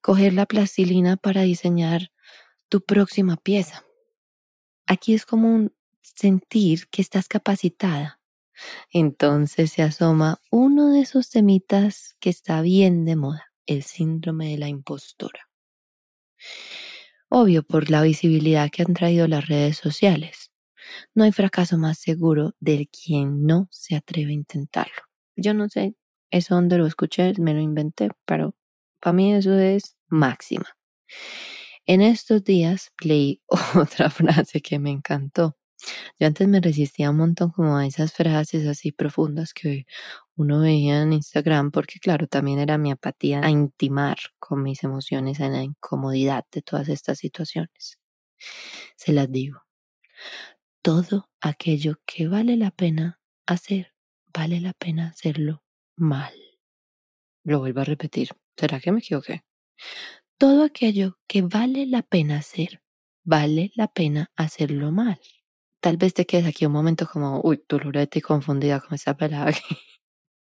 [0.00, 2.12] coger la plastilina para diseñar
[2.68, 3.84] tu próxima pieza.
[4.86, 8.20] Aquí es como un sentir que estás capacitada.
[8.90, 14.58] Entonces se asoma uno de esos temitas que está bien de moda, el síndrome de
[14.58, 15.48] la impostora.
[17.28, 20.52] Obvio por la visibilidad que han traído las redes sociales.
[21.14, 24.94] No hay fracaso más seguro del quien no se atreve a intentarlo.
[25.36, 25.94] Yo no sé
[26.30, 28.54] eso donde lo escuché, me lo inventé, pero
[29.00, 30.66] para mí eso es máxima.
[31.86, 33.42] En estos días leí
[33.74, 35.56] otra frase que me encantó.
[36.18, 39.86] Yo antes me resistía un montón como a esas frases así profundas que
[40.36, 45.40] uno veía en Instagram porque claro, también era mi apatía a intimar con mis emociones
[45.40, 47.98] en la incomodidad de todas estas situaciones.
[48.96, 49.64] Se las digo
[50.84, 53.94] todo aquello que vale la pena hacer,
[54.34, 55.64] vale la pena hacerlo
[55.96, 56.34] mal.
[57.42, 58.28] Lo vuelvo a repetir.
[58.54, 59.44] ¿Será que me equivoqué?
[60.36, 62.82] Todo aquello que vale la pena hacer,
[63.24, 65.18] vale la pena hacerlo mal.
[65.80, 69.56] Tal vez te quedes aquí un momento como, uy, dolorete y confundida con esa palabra.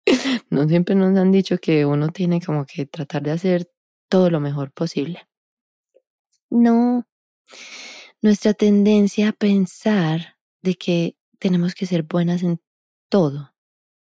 [0.48, 3.70] no siempre nos han dicho que uno tiene como que tratar de hacer
[4.08, 5.28] todo lo mejor posible.
[6.48, 7.06] No,
[8.22, 12.60] nuestra tendencia a pensar de que tenemos que ser buenas en
[13.10, 13.52] todo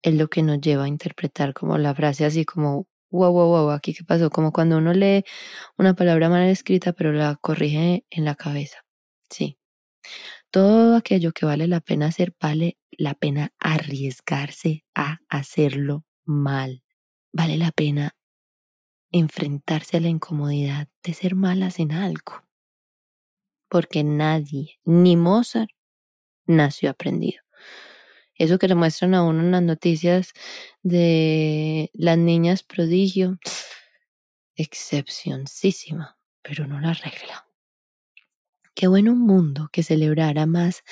[0.04, 3.70] es lo que nos lleva a interpretar como la frase así como wow, wow, wow,
[3.72, 5.24] aquí qué pasó, como cuando uno lee
[5.78, 8.80] una palabra mal escrita pero la corrige en la cabeza.
[9.30, 9.58] Sí.
[10.52, 16.84] Todo aquello que vale la pena hacer vale la pena arriesgarse a hacerlo mal.
[17.34, 18.16] Vale la pena
[19.12, 22.44] enfrentarse a la incomodidad de ser malas en algo.
[23.72, 25.70] Porque nadie, ni Mozart,
[26.46, 27.42] nació aprendido.
[28.36, 30.34] Eso que le muestran a uno en las noticias
[30.84, 33.40] de las niñas prodigio,
[34.56, 37.48] excepcionísima, pero no la regla.
[38.76, 40.84] Qué bueno un mundo que celebrara más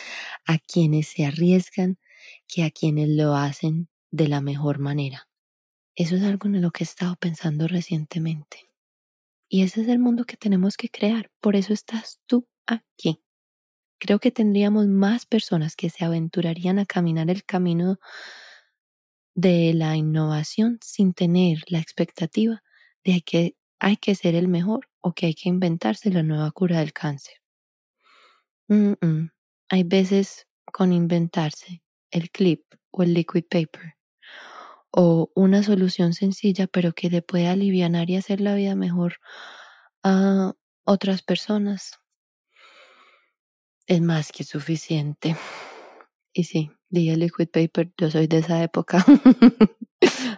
[0.45, 1.99] a quienes se arriesgan
[2.47, 5.27] que a quienes lo hacen de la mejor manera.
[5.95, 8.69] Eso es algo en lo que he estado pensando recientemente.
[9.49, 11.29] Y ese es el mundo que tenemos que crear.
[11.41, 13.21] Por eso estás tú aquí.
[13.99, 17.99] Creo que tendríamos más personas que se aventurarían a caminar el camino
[19.35, 22.61] de la innovación sin tener la expectativa
[23.03, 26.79] de que hay que ser el mejor o que hay que inventarse la nueva cura
[26.79, 27.35] del cáncer.
[29.69, 33.95] Hay veces con inventarse el clip o el liquid paper
[34.91, 39.17] o una solución sencilla pero que le puede aliviar y hacer la vida mejor
[40.03, 40.53] a
[40.85, 41.99] otras personas.
[43.89, 45.35] Es más que suficiente.
[46.31, 49.03] Y sí, dije liquid paper, yo soy de esa época.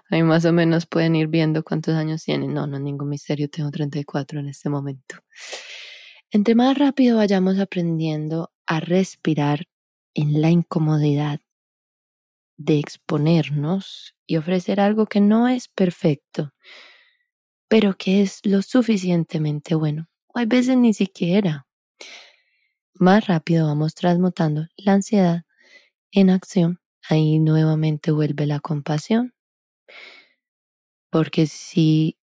[0.10, 2.54] Ahí más o menos pueden ir viendo cuántos años tienen.
[2.54, 5.18] No, no es ningún misterio, tengo 34 en este momento.
[6.32, 9.66] Entre más rápido vayamos aprendiendo a respirar
[10.14, 11.42] en la incomodidad
[12.58, 16.54] de exponernos y ofrecer algo que no es perfecto,
[17.68, 20.08] pero que es lo suficientemente bueno.
[20.34, 21.68] O hay veces ni siquiera.
[23.02, 25.44] Más rápido vamos transmutando la ansiedad
[26.12, 26.80] en acción.
[27.10, 29.34] Ahí nuevamente vuelve la compasión.
[31.10, 32.20] Porque si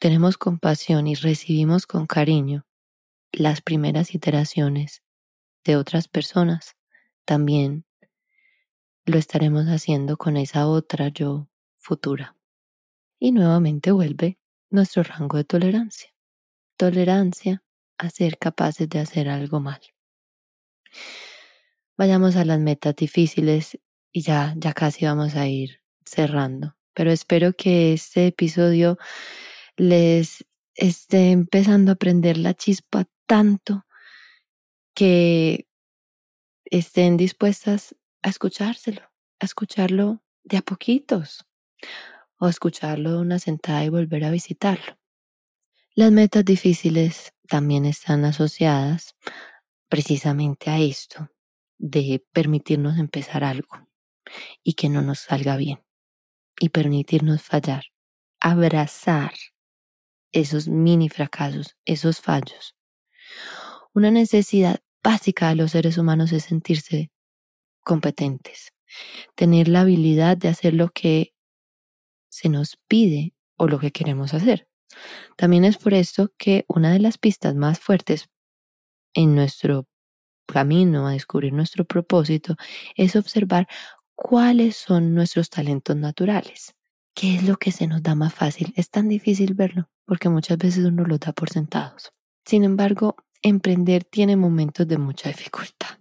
[0.00, 2.66] tenemos compasión y recibimos con cariño
[3.32, 5.02] las primeras iteraciones
[5.62, 6.74] de otras personas,
[7.26, 7.84] también
[9.04, 12.34] lo estaremos haciendo con esa otra yo futura.
[13.18, 14.38] Y nuevamente vuelve
[14.70, 16.14] nuestro rango de tolerancia.
[16.78, 17.62] Tolerancia
[17.98, 19.82] a ser capaces de hacer algo mal.
[21.96, 23.78] Vayamos a las metas difíciles
[24.12, 26.76] y ya, ya casi vamos a ir cerrando.
[26.94, 28.98] Pero espero que este episodio
[29.76, 33.84] les esté empezando a prender la chispa tanto
[34.94, 35.66] que
[36.64, 39.02] estén dispuestas a escuchárselo,
[39.40, 41.44] a escucharlo de a poquitos
[42.38, 44.98] o escucharlo de una sentada y volver a visitarlo.
[45.94, 49.16] Las metas difíciles también están asociadas
[49.88, 51.30] precisamente a esto
[51.78, 53.88] de permitirnos empezar algo
[54.62, 55.82] y que no nos salga bien
[56.60, 57.84] y permitirnos fallar,
[58.40, 59.32] abrazar
[60.32, 62.76] esos mini fracasos, esos fallos.
[63.94, 67.10] Una necesidad básica de los seres humanos es sentirse
[67.80, 68.72] competentes,
[69.34, 71.34] tener la habilidad de hacer lo que
[72.28, 74.68] se nos pide o lo que queremos hacer.
[75.36, 78.28] También es por esto que una de las pistas más fuertes
[79.18, 79.86] en nuestro
[80.46, 82.54] camino a descubrir nuestro propósito
[82.96, 83.66] es observar
[84.14, 86.76] cuáles son nuestros talentos naturales.
[87.14, 88.72] ¿Qué es lo que se nos da más fácil?
[88.76, 92.12] Es tan difícil verlo porque muchas veces uno lo da por sentados.
[92.44, 95.98] Sin embargo, emprender tiene momentos de mucha dificultad.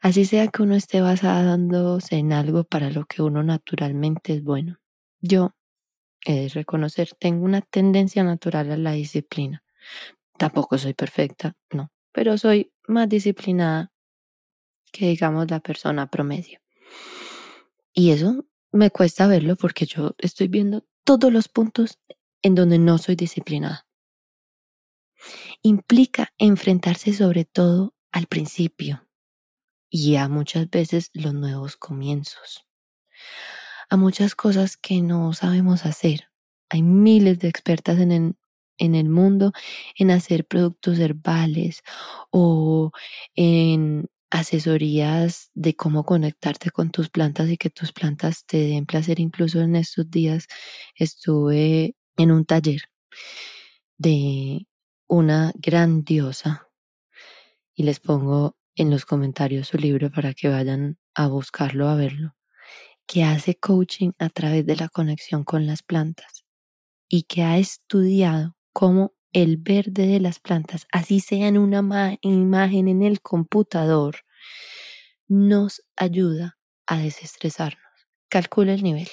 [0.00, 4.76] Así sea que uno esté basándose en algo para lo que uno naturalmente es bueno.
[5.22, 5.54] Yo,
[6.26, 9.62] he de reconocer, tengo una tendencia natural a la disciplina.
[10.38, 13.92] Tampoco soy perfecta, no, pero soy más disciplinada
[14.92, 16.60] que digamos la persona promedio.
[17.92, 21.98] Y eso me cuesta verlo porque yo estoy viendo todos los puntos
[22.42, 23.86] en donde no soy disciplinada.
[25.62, 29.08] Implica enfrentarse sobre todo al principio,
[29.90, 32.66] y a muchas veces los nuevos comienzos,
[33.88, 36.28] a muchas cosas que no sabemos hacer.
[36.68, 38.37] Hay miles de expertas en el,
[38.78, 39.52] en el mundo
[39.96, 41.82] en hacer productos herbales
[42.30, 42.92] o
[43.34, 49.20] en asesorías de cómo conectarte con tus plantas y que tus plantas te den placer.
[49.20, 50.46] Incluso en estos días
[50.96, 52.82] estuve en un taller
[53.96, 54.66] de
[55.06, 56.68] una gran diosa
[57.74, 62.34] y les pongo en los comentarios su libro para que vayan a buscarlo, a verlo.
[63.08, 66.44] que hace coaching a través de la conexión con las plantas
[67.10, 72.86] y que ha estudiado cómo el verde de las plantas, así sea en una imagen
[72.86, 74.18] en el computador,
[75.26, 77.82] nos ayuda a desestresarnos.
[78.28, 79.08] Calcula el nivel,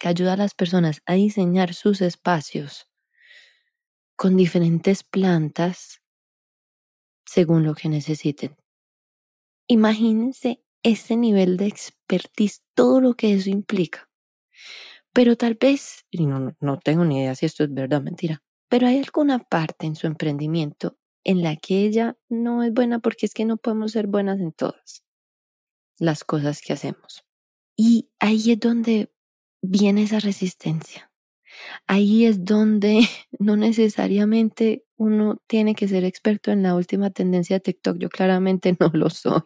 [0.00, 2.88] que ayuda a las personas a diseñar sus espacios
[4.16, 6.02] con diferentes plantas
[7.24, 8.56] según lo que necesiten.
[9.68, 14.10] Imagínense ese nivel de expertise, todo lo que eso implica.
[15.12, 18.42] Pero tal vez, y no, no tengo ni idea si esto es verdad o mentira,
[18.68, 23.26] pero hay alguna parte en su emprendimiento en la que ella no es buena porque
[23.26, 25.02] es que no podemos ser buenas en todas
[25.98, 27.24] las cosas que hacemos.
[27.76, 29.12] Y ahí es donde
[29.62, 31.10] viene esa resistencia.
[31.86, 33.00] Ahí es donde
[33.38, 37.98] no necesariamente uno tiene que ser experto en la última tendencia de TikTok.
[37.98, 39.42] Yo claramente no lo soy,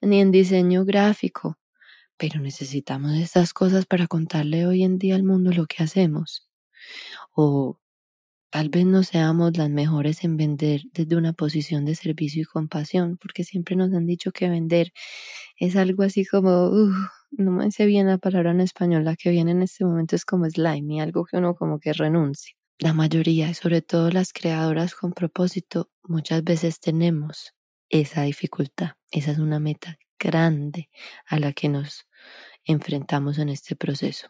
[0.00, 1.58] ni en diseño gráfico,
[2.16, 6.48] pero necesitamos estas cosas para contarle hoy en día al mundo lo que hacemos.
[7.32, 7.78] O
[8.54, 13.16] Tal vez no seamos las mejores en vender desde una posición de servicio y compasión,
[13.16, 14.92] porque siempre nos han dicho que vender
[15.56, 16.70] es algo así como,
[17.32, 20.24] no me sé bien la palabra en español, la que viene en este momento es
[20.24, 22.54] como slime, algo que uno como que renuncie.
[22.78, 27.54] La mayoría, y sobre todo las creadoras con propósito, muchas veces tenemos
[27.88, 28.92] esa dificultad.
[29.10, 30.90] Esa es una meta grande
[31.26, 32.06] a la que nos
[32.64, 34.28] enfrentamos en este proceso.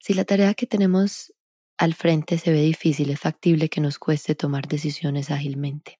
[0.00, 1.32] Si la tarea que tenemos
[1.80, 5.98] al frente se ve difícil, es factible que nos cueste tomar decisiones ágilmente.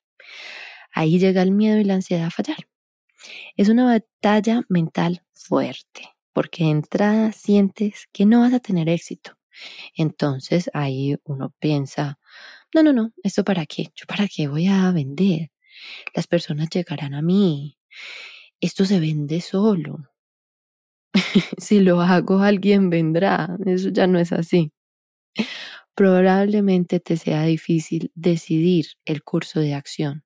[0.93, 2.69] Ahí llega el miedo y la ansiedad a fallar.
[3.57, 6.02] Es una batalla mental fuerte,
[6.35, 9.39] porque de entrada sientes que no vas a tener éxito.
[9.97, 12.19] Entonces ahí uno piensa,
[12.74, 13.85] no, no, no, ¿esto para qué?
[13.97, 15.51] ¿Yo para qué voy a vender?
[16.15, 17.78] Las personas llegarán a mí.
[18.61, 20.11] Esto se vende solo.
[21.57, 23.57] si lo hago, alguien vendrá.
[23.65, 24.74] Eso ya no es así
[25.94, 30.24] probablemente te sea difícil decidir el curso de acción,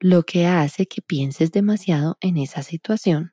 [0.00, 3.32] lo que hace que pienses demasiado en esa situación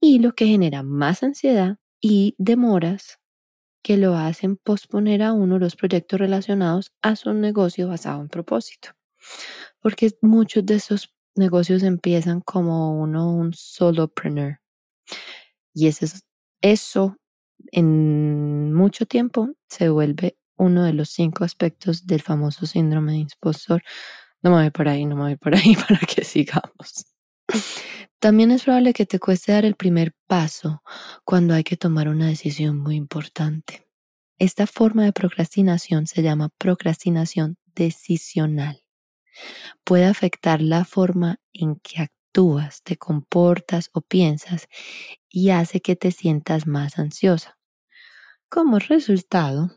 [0.00, 3.18] y lo que genera más ansiedad y demoras
[3.82, 8.90] que lo hacen posponer a uno los proyectos relacionados a su negocio basado en propósito.
[9.80, 14.60] Porque muchos de esos negocios empiezan como uno un solopreneur.
[15.74, 16.06] Y eso,
[16.62, 17.16] eso
[17.72, 23.82] en mucho tiempo se vuelve uno de los cinco aspectos del famoso síndrome de impostor.
[24.42, 27.06] No me voy por ahí, no me voy por ahí para que sigamos.
[28.18, 30.82] También es probable que te cueste dar el primer paso
[31.24, 33.86] cuando hay que tomar una decisión muy importante.
[34.38, 38.82] Esta forma de procrastinación se llama procrastinación decisional.
[39.84, 44.68] Puede afectar la forma en que actúas, te comportas o piensas
[45.34, 47.58] y hace que te sientas más ansiosa.
[48.48, 49.72] Como resultado,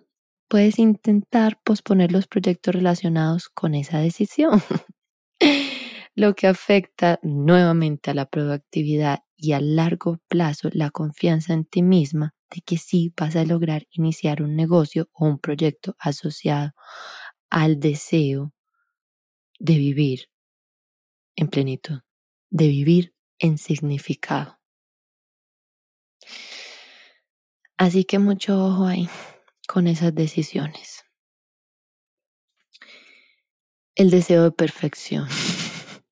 [0.48, 4.62] puedes intentar posponer los proyectos relacionados con esa decisión,
[6.16, 11.82] lo que afecta nuevamente a la productividad y a largo plazo la confianza en ti
[11.82, 16.74] misma de que sí vas a lograr iniciar un negocio o un proyecto asociado
[17.50, 18.54] al deseo
[19.60, 20.30] de vivir
[21.36, 22.02] en plenitud
[22.50, 24.57] de vivir en significado.
[27.78, 29.08] Así que mucho ojo ahí
[29.68, 31.06] con esas decisiones.
[33.96, 35.28] El deseo de perfección.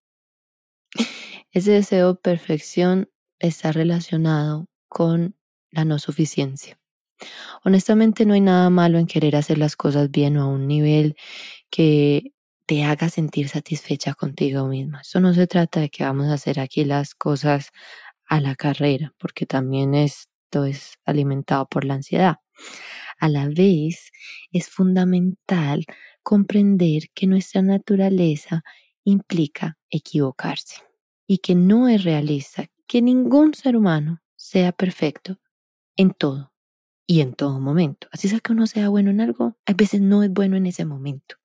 [1.52, 3.10] Ese deseo de perfección
[3.40, 5.36] está relacionado con
[5.72, 6.80] la no suficiencia.
[7.64, 11.16] Honestamente no hay nada malo en querer hacer las cosas bien o a un nivel
[11.72, 12.34] que
[12.68, 15.02] te haga sentir satisfecha contigo misma.
[15.02, 17.72] Eso no se trata de que vamos a hacer aquí las cosas
[18.28, 19.96] a la carrera, porque también
[20.64, 22.38] es alimentado por la ansiedad.
[23.20, 24.12] A la vez,
[24.52, 25.86] es fundamental
[26.24, 28.64] comprender que nuestra naturaleza
[29.04, 30.78] implica equivocarse
[31.28, 35.40] y que no es realista que ningún ser humano sea perfecto
[35.98, 36.54] en todo
[37.08, 38.08] y en todo momento.
[38.12, 40.86] Así sea que uno sea bueno en algo, a veces no es bueno en ese
[40.86, 41.36] momento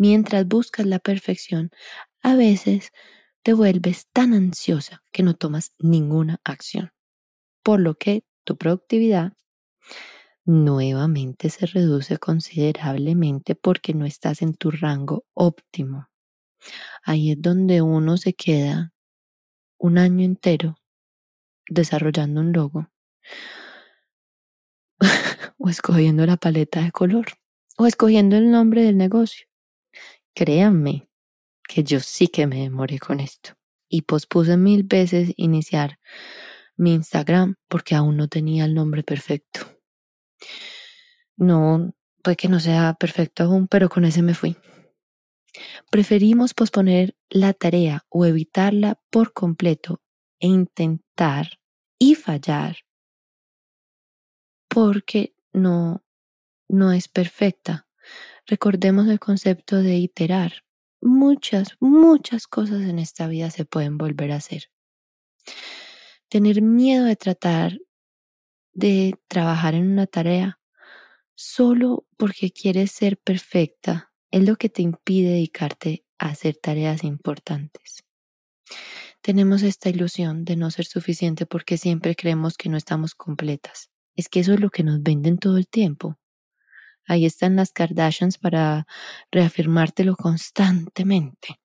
[0.00, 1.70] mientras buscas la perfección,
[2.22, 2.90] a veces
[3.42, 6.90] te vuelves tan ansiosa que no tomas ninguna acción,
[7.62, 9.32] por lo que tu productividad
[10.44, 16.08] nuevamente se reduce considerablemente porque no estás en tu rango óptimo.
[17.02, 18.92] Ahí es donde uno se queda
[19.78, 20.76] un año entero
[21.68, 22.88] desarrollando un logo
[25.58, 27.26] o escogiendo la paleta de color
[27.78, 29.46] o escogiendo el nombre del negocio
[30.34, 31.08] Créanme
[31.68, 33.54] que yo sí que me demoré con esto
[33.88, 35.98] y pospuse mil veces iniciar
[36.80, 39.60] mi Instagram porque aún no tenía el nombre perfecto.
[41.36, 41.92] No,
[42.22, 44.56] puede que no sea perfecto aún, pero con ese me fui.
[45.90, 50.00] Preferimos posponer la tarea o evitarla por completo
[50.38, 51.60] e intentar
[51.98, 52.78] y fallar
[54.68, 56.02] porque no,
[56.68, 57.88] no es perfecta.
[58.46, 60.64] Recordemos el concepto de iterar.
[61.02, 64.70] Muchas, muchas cosas en esta vida se pueden volver a hacer.
[66.30, 67.76] Tener miedo de tratar
[68.72, 70.60] de trabajar en una tarea
[71.34, 78.04] solo porque quieres ser perfecta es lo que te impide dedicarte a hacer tareas importantes.
[79.22, 83.90] Tenemos esta ilusión de no ser suficiente porque siempre creemos que no estamos completas.
[84.14, 86.16] Es que eso es lo que nos venden todo el tiempo.
[87.06, 88.86] Ahí están las Kardashians para
[89.32, 91.59] reafirmártelo constantemente.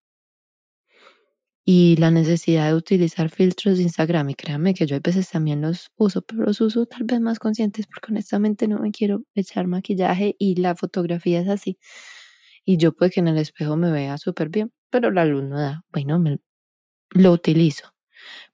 [1.67, 5.61] Y la necesidad de utilizar filtros de Instagram, y créanme que yo a veces también
[5.61, 9.67] los uso, pero los uso tal vez más conscientes porque honestamente no me quiero echar
[9.67, 11.79] maquillaje y la fotografía es así.
[12.65, 15.59] Y yo puede que en el espejo me vea súper bien, pero la luz no
[15.59, 15.83] da.
[15.91, 16.39] Bueno, me,
[17.11, 17.93] lo utilizo,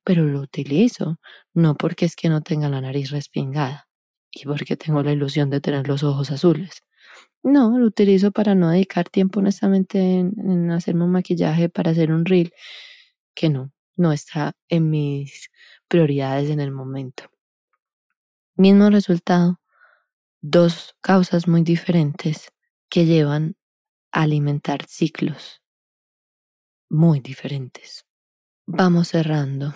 [0.03, 1.19] pero lo utilizo
[1.53, 3.87] no porque es que no tenga la nariz respingada
[4.31, 6.83] y porque tengo la ilusión de tener los ojos azules.
[7.43, 12.25] No, lo utilizo para no dedicar tiempo honestamente en, hacerme un maquillaje para hacer un
[12.25, 12.53] reel
[13.33, 15.49] que no, no está en mis
[15.87, 17.29] prioridades en el momento.
[18.55, 19.59] Mismo resultado,
[20.41, 22.51] dos causas muy diferentes
[22.89, 23.55] que llevan
[24.11, 25.61] a alimentar ciclos
[26.91, 28.05] muy diferentes.
[28.67, 29.73] Vamos cerrando.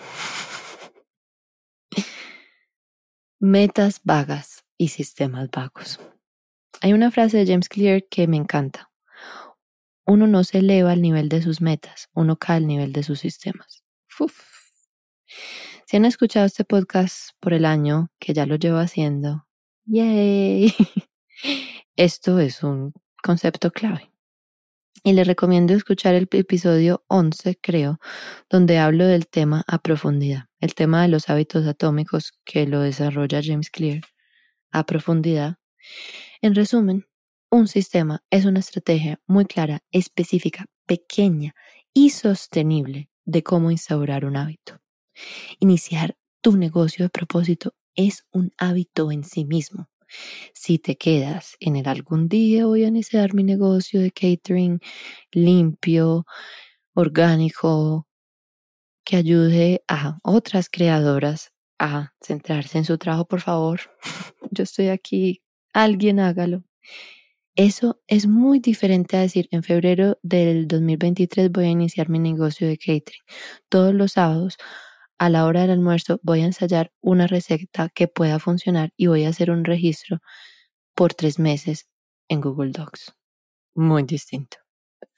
[3.40, 5.98] Metas vagas y sistemas vagos.
[6.82, 8.90] Hay una frase de James Clear que me encanta.
[10.06, 13.20] Uno no se eleva al nivel de sus metas, uno cae al nivel de sus
[13.20, 13.82] sistemas.
[15.86, 19.46] Si han escuchado este podcast por el año que ya lo llevo haciendo,
[19.84, 20.72] ¡yay!
[21.96, 22.92] Esto es un
[23.22, 24.10] concepto clave.
[25.02, 28.00] Y les recomiendo escuchar el episodio 11, creo,
[28.50, 33.40] donde hablo del tema a profundidad, el tema de los hábitos atómicos que lo desarrolla
[33.42, 34.02] James Clear
[34.72, 35.58] a profundidad.
[36.42, 37.06] En resumen,
[37.56, 41.54] un sistema es una estrategia muy clara, específica, pequeña
[41.94, 44.80] y sostenible de cómo instaurar un hábito.
[45.60, 49.88] Iniciar tu negocio de propósito es un hábito en sí mismo.
[50.54, 54.80] Si te quedas en el algún día voy a iniciar mi negocio de catering
[55.32, 56.26] limpio,
[56.94, 58.06] orgánico,
[59.04, 63.80] que ayude a otras creadoras a centrarse en su trabajo, por favor.
[64.50, 65.42] Yo estoy aquí,
[65.72, 66.64] alguien hágalo.
[67.56, 72.68] Eso es muy diferente a decir, en febrero del 2023 voy a iniciar mi negocio
[72.68, 73.22] de catering.
[73.70, 74.58] Todos los sábados
[75.18, 79.24] a la hora del almuerzo voy a ensayar una receta que pueda funcionar y voy
[79.24, 80.18] a hacer un registro
[80.94, 81.88] por tres meses
[82.28, 83.14] en Google Docs.
[83.74, 84.58] Muy distinto.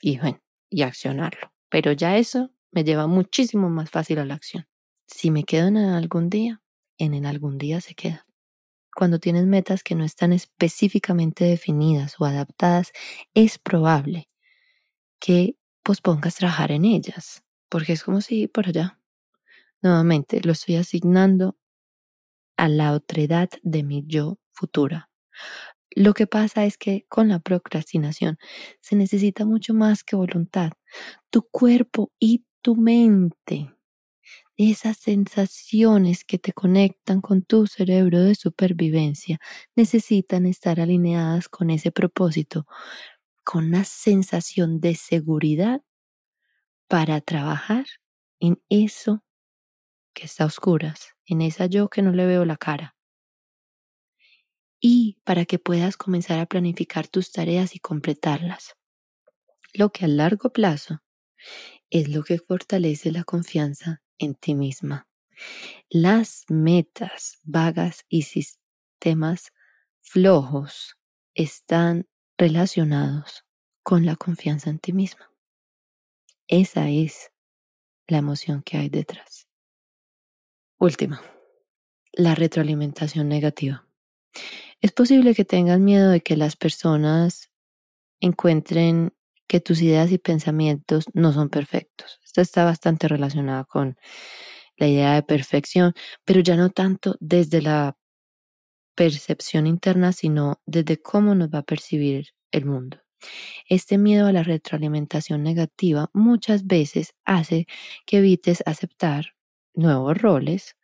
[0.01, 0.40] Y bueno,
[0.70, 1.52] y accionarlo.
[1.70, 4.69] Pero ya eso me lleva muchísimo más fácil a la acción.
[5.09, 6.62] Si me quedo en algún día,
[6.98, 8.28] en, algún día se queda.
[8.99, 12.91] Cuando tienes metas que no están específicamente definidas o adaptadas,
[13.33, 14.29] es probable
[15.20, 15.55] que
[15.85, 18.99] pospongas trabajar en ellas, porque es como si por allá
[19.83, 21.57] Nuevamente, lo estoy asignando
[22.57, 25.11] a la otredad de mi yo futura.
[25.95, 28.37] Lo que pasa es que con la procrastinación
[28.81, 30.73] se necesita mucho más que voluntad.
[31.31, 33.73] Tu cuerpo y tu mente,
[34.59, 39.39] esas sensaciones que te conectan con tu cerebro de supervivencia,
[39.76, 42.66] necesitan estar alineadas con ese propósito,
[43.44, 45.82] con una sensación de seguridad
[46.89, 47.86] para trabajar
[48.40, 49.22] en eso
[50.14, 52.97] que está a oscuras, en esa yo que no le veo la cara.
[54.80, 58.74] Y para que puedas comenzar a planificar tus tareas y completarlas.
[59.72, 61.01] Lo que a largo plazo
[61.90, 65.09] es lo que fortalece la confianza en ti misma.
[65.89, 69.53] Las metas vagas y sistemas
[70.01, 70.97] flojos
[71.35, 73.45] están relacionados
[73.82, 75.32] con la confianza en ti misma.
[76.47, 77.31] Esa es
[78.07, 79.47] la emoción que hay detrás.
[80.78, 81.23] Última,
[82.12, 83.86] la retroalimentación negativa.
[84.81, 87.51] Es posible que tengas miedo de que las personas
[88.20, 89.12] encuentren
[89.49, 92.20] que tus ideas y pensamientos no son perfectos.
[92.25, 93.97] Esto está bastante relacionada con
[94.79, 95.95] la idea de perfección,
[96.25, 97.97] pero ya no tanto desde la
[98.95, 102.99] percepción interna, sino desde cómo nos va a percibir el mundo.
[103.69, 107.66] Este miedo a la retroalimentación negativa muchas veces hace
[108.07, 109.35] que evites aceptar
[109.75, 110.77] nuevos roles,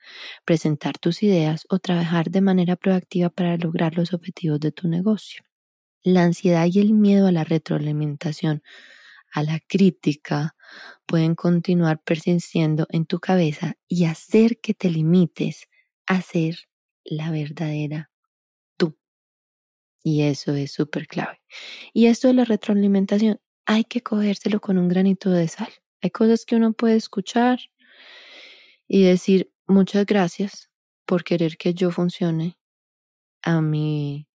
[0.45, 5.45] presentar tus ideas o trabajar de manera proactiva para lograr los objetivos de tu negocio.
[6.05, 8.62] La ansiedad y el miedo a la retroalimentación,
[9.32, 10.55] a la crítica,
[11.06, 15.68] pueden continuar persistiendo en tu cabeza y hacer que te limites
[16.06, 16.56] a ser
[17.05, 18.10] la verdadera
[18.76, 18.97] tú.
[20.02, 21.40] Y eso es súper clave.
[21.94, 25.72] Y esto de la retroalimentación hay que cogérselo con un granito de sal.
[26.02, 27.59] Hay cosas que uno puede escuchar
[28.86, 30.70] y decir muchas gracias
[31.06, 32.59] por querer que yo funcione
[33.43, 34.28] a mi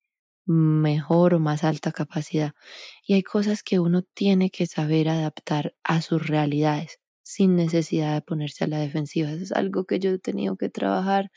[0.47, 2.52] mejor o más alta capacidad.
[3.06, 8.23] Y hay cosas que uno tiene que saber adaptar a sus realidades sin necesidad de
[8.23, 9.31] ponerse a la defensiva.
[9.31, 11.31] Eso es algo que yo he tenido que trabajar.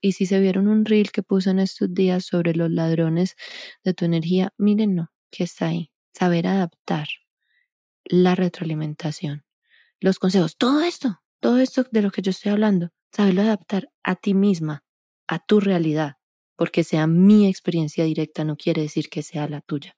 [0.00, 3.36] Y si se vieron un reel que puse en estos días sobre los ladrones
[3.84, 5.92] de tu energía, mírenlo, que está ahí.
[6.14, 7.08] Saber adaptar
[8.04, 9.44] la retroalimentación,
[10.00, 14.16] los consejos, todo esto, todo esto de lo que yo estoy hablando, saberlo adaptar a
[14.16, 14.82] ti misma,
[15.26, 16.17] a tu realidad
[16.58, 19.96] porque sea mi experiencia directa no quiere decir que sea la tuya.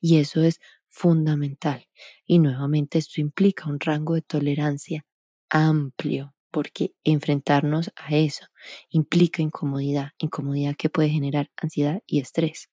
[0.00, 1.88] Y eso es fundamental.
[2.26, 5.04] Y nuevamente esto implica un rango de tolerancia
[5.50, 8.46] amplio, porque enfrentarnos a eso
[8.90, 12.70] implica incomodidad, incomodidad que puede generar ansiedad y estrés.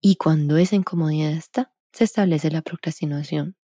[0.00, 3.56] Y cuando esa incomodidad está, se establece la procrastinación.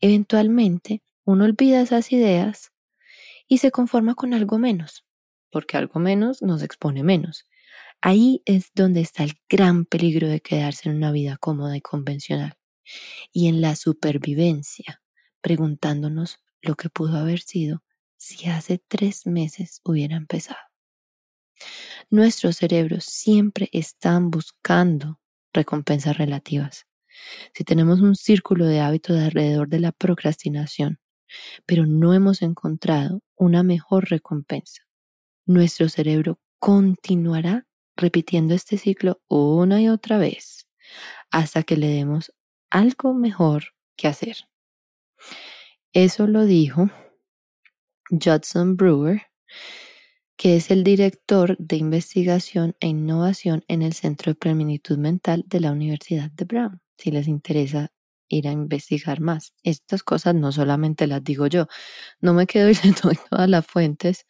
[0.00, 2.72] Eventualmente, uno olvida esas ideas
[3.48, 5.04] y se conforma con algo menos,
[5.50, 7.46] porque algo menos nos expone menos.
[8.00, 12.54] Ahí es donde está el gran peligro de quedarse en una vida cómoda y convencional
[13.32, 15.02] y en la supervivencia,
[15.40, 17.82] preguntándonos lo que pudo haber sido
[18.16, 20.58] si hace tres meses hubiera empezado.
[22.10, 25.20] Nuestros cerebros siempre están buscando
[25.52, 26.86] recompensas relativas.
[27.54, 31.00] Si tenemos un círculo de hábitos alrededor de la procrastinación,
[31.66, 34.84] pero no hemos encontrado una mejor recompensa,
[35.46, 37.67] nuestro cerebro continuará
[37.98, 40.66] repitiendo este ciclo una y otra vez
[41.30, 42.32] hasta que le demos
[42.70, 44.36] algo mejor que hacer.
[45.92, 46.90] Eso lo dijo
[48.10, 49.22] Judson Brewer,
[50.36, 55.60] que es el director de investigación e innovación en el Centro de Plenitud Mental de
[55.60, 56.80] la Universidad de Brown.
[56.96, 57.92] Si les interesa
[58.28, 59.54] ir a investigar más.
[59.62, 61.66] Estas cosas no solamente las digo yo,
[62.20, 63.00] no me quedo diciendo
[63.30, 64.26] todas las fuentes,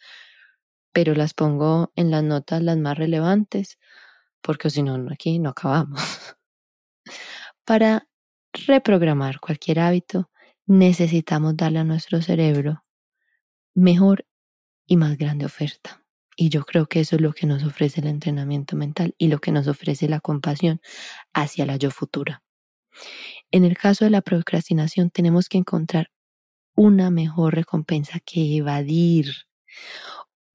[0.92, 3.78] pero las pongo en las notas las más relevantes,
[4.42, 6.00] porque si no, aquí no acabamos.
[7.64, 8.08] Para
[8.52, 10.30] reprogramar cualquier hábito,
[10.66, 12.84] necesitamos darle a nuestro cerebro
[13.74, 14.26] mejor
[14.86, 16.04] y más grande oferta.
[16.36, 19.40] Y yo creo que eso es lo que nos ofrece el entrenamiento mental y lo
[19.40, 20.80] que nos ofrece la compasión
[21.34, 22.42] hacia la yo futura.
[23.50, 26.10] En el caso de la procrastinación tenemos que encontrar
[26.76, 29.32] una mejor recompensa que evadir,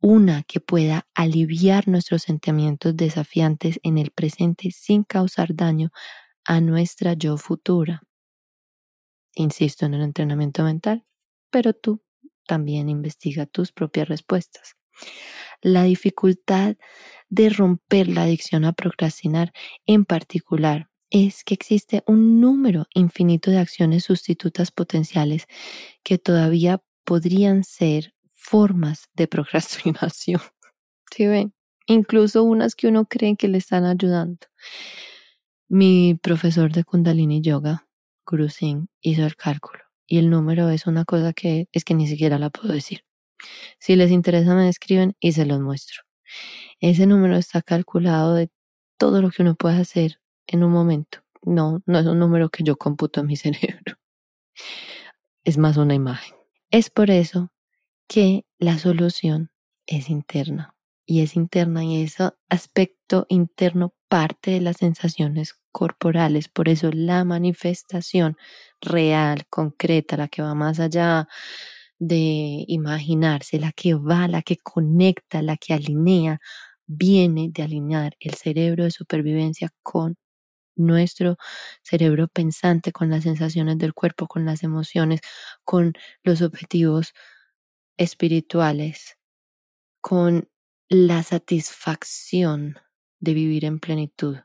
[0.03, 5.91] una que pueda aliviar nuestros sentimientos desafiantes en el presente sin causar daño
[6.43, 8.03] a nuestra yo futura.
[9.34, 11.05] Insisto en el entrenamiento mental,
[11.49, 12.03] pero tú
[12.45, 14.75] también investiga tus propias respuestas.
[15.61, 16.75] La dificultad
[17.30, 19.53] de romper la adicción a procrastinar
[19.85, 25.47] en particular es que existe un número infinito de acciones sustitutas potenciales
[26.03, 28.12] que todavía podrían ser
[28.44, 30.41] formas de procrastinación.
[31.11, 31.53] ¿Sí ven?
[31.88, 34.48] Incluso unas que uno cree que le están ayudando.
[35.70, 37.88] Mi profesor de Kundalini Yoga,
[38.26, 42.07] Guru Singh, hizo el cálculo y el número es una cosa que es que ni
[42.07, 43.03] siquiera la puedo decir.
[43.80, 46.03] Si les interesa me escriben y se los muestro.
[46.80, 48.49] Ese número está calculado de
[48.98, 51.20] todo lo que uno puede hacer en un momento.
[51.41, 53.98] No, no es un número que yo computo en mi cerebro.
[55.44, 56.36] Es más una imagen.
[56.72, 57.52] Es por eso
[58.07, 59.51] que la solución
[59.88, 60.75] es interna
[61.05, 66.47] y es interna y ese aspecto interno parte de las sensaciones corporales.
[66.49, 68.38] Por eso la manifestación
[68.81, 71.27] real, concreta, la que va más allá
[71.99, 76.39] de imaginarse, la que va, la que conecta, la que alinea,
[76.88, 80.15] viene de alinear el cerebro de supervivencia con
[80.75, 81.38] nuestro
[81.84, 85.21] cerebro pensante, con las sensaciones del cuerpo, con las emociones,
[85.65, 85.93] con
[86.23, 87.13] los objetivos
[87.98, 89.18] espirituales,
[90.02, 90.49] con
[90.90, 92.78] la satisfacción
[93.20, 94.38] de vivir en plenitud.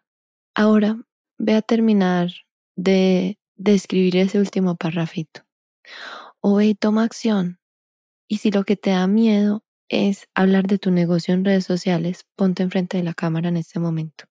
[0.55, 1.01] Ahora
[1.39, 2.31] voy a terminar
[2.77, 5.43] de describir ese último parrafito.
[6.41, 7.59] O ve y toma acción.
[8.29, 12.25] Y si lo que te da miedo es hablar de tu negocio en redes sociales,
[12.37, 14.25] ponte enfrente de la cámara en este momento.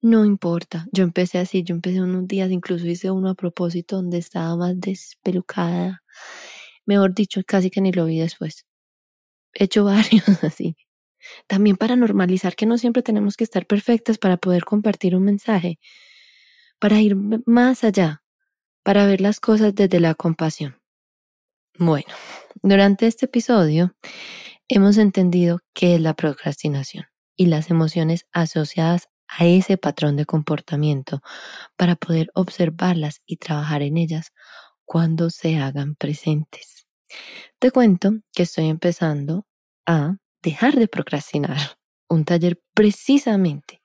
[0.00, 4.18] No importa, yo empecé así, yo empecé unos días, incluso hice uno a propósito donde
[4.18, 6.02] estaba más despelucada
[6.86, 8.66] Mejor dicho, casi que ni lo vi después.
[9.54, 10.76] hecho varios así.
[11.46, 15.78] También para normalizar que no siempre tenemos que estar perfectas para poder compartir un mensaje,
[16.78, 17.16] para ir
[17.46, 18.22] más allá,
[18.84, 20.78] para ver las cosas desde la compasión.
[21.78, 22.06] Bueno,
[22.62, 23.94] durante este episodio
[24.68, 27.06] hemos entendido qué es la procrastinación
[27.36, 31.22] y las emociones asociadas a ese patrón de comportamiento
[31.76, 34.32] para poder observarlas y trabajar en ellas
[34.84, 36.86] cuando se hagan presentes.
[37.58, 39.46] Te cuento que estoy empezando
[39.86, 41.58] a dejar de procrastinar,
[42.08, 43.82] un taller precisamente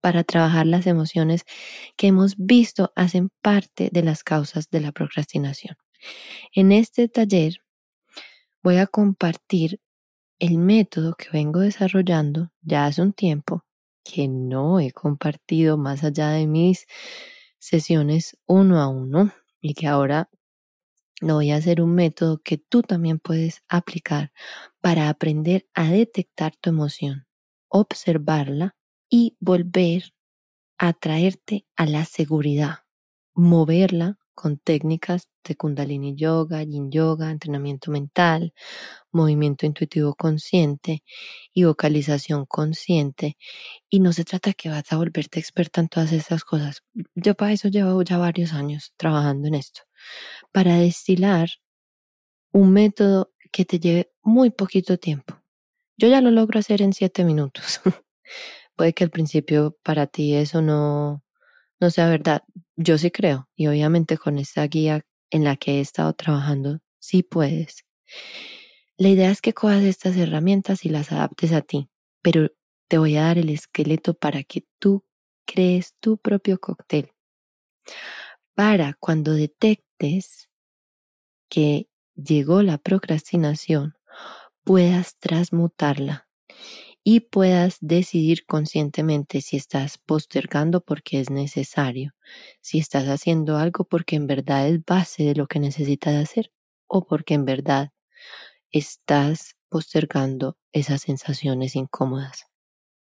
[0.00, 1.44] para trabajar las emociones
[1.96, 5.76] que hemos visto hacen parte de las causas de la procrastinación.
[6.52, 7.60] En este taller
[8.62, 9.80] voy a compartir
[10.38, 13.64] el método que vengo desarrollando ya hace un tiempo
[14.04, 16.86] que no he compartido más allá de mis
[17.58, 19.32] sesiones uno a uno
[19.64, 20.30] y que ahora
[21.20, 24.32] lo voy a hacer un método que tú también puedes aplicar
[24.80, 27.26] para aprender a detectar tu emoción,
[27.68, 28.76] observarla
[29.10, 30.14] y volver
[30.78, 32.80] a traerte a la seguridad,
[33.34, 38.52] moverla con técnicas de kundalini yoga, yin yoga, entrenamiento mental,
[39.12, 41.02] movimiento intuitivo consciente
[41.52, 43.36] y vocalización consciente.
[43.88, 46.82] Y no se trata que vas a volverte experta en todas estas cosas.
[47.14, 49.82] Yo para eso llevo ya varios años trabajando en esto.
[50.52, 51.48] Para destilar
[52.52, 55.40] un método que te lleve muy poquito tiempo.
[55.96, 57.80] Yo ya lo logro hacer en siete minutos.
[58.76, 61.23] Puede que al principio para ti eso no,
[61.80, 62.42] no sea verdad.
[62.76, 63.48] Yo sí creo.
[63.56, 67.84] Y obviamente con esta guía en la que he estado trabajando, sí puedes.
[68.96, 71.88] La idea es que cojas estas herramientas y las adaptes a ti,
[72.22, 72.50] pero
[72.88, 75.04] te voy a dar el esqueleto para que tú
[75.46, 77.12] crees tu propio cóctel.
[78.54, 80.48] Para cuando detectes
[81.48, 83.94] que llegó la procrastinación,
[84.62, 86.28] puedas transmutarla
[87.04, 92.14] y puedas decidir conscientemente si estás postergando porque es necesario,
[92.62, 96.50] si estás haciendo algo porque en verdad es base de lo que necesitas hacer
[96.88, 97.92] o porque en verdad
[98.72, 102.46] estás postergando esas sensaciones incómodas.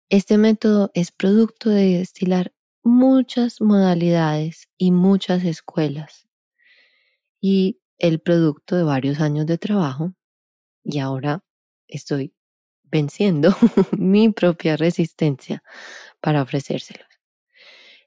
[0.10, 2.54] Este método es producto de destilar
[2.84, 6.28] muchas modalidades y muchas escuelas
[7.42, 10.14] y el producto de varios años de trabajo
[10.84, 11.44] y ahora
[11.88, 12.34] estoy
[12.94, 13.50] venciendo
[13.98, 15.64] mi propia resistencia
[16.22, 17.08] para ofrecérselos.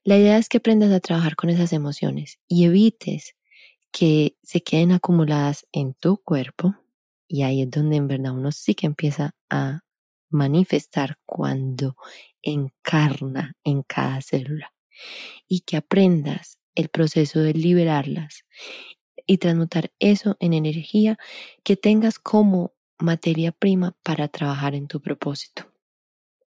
[0.04, 3.34] La idea es que aprendas a trabajar con esas emociones y evites
[3.90, 6.76] que se queden acumuladas en tu cuerpo
[7.26, 9.80] y ahí es donde en verdad uno sí que empieza a
[10.30, 11.96] manifestar cuando
[12.40, 14.72] encarna en cada célula
[15.48, 18.44] y que aprendas el proceso de liberarlas
[19.26, 21.18] y transmutar eso en energía
[21.64, 25.72] que tengas como materia prima para trabajar en tu propósito.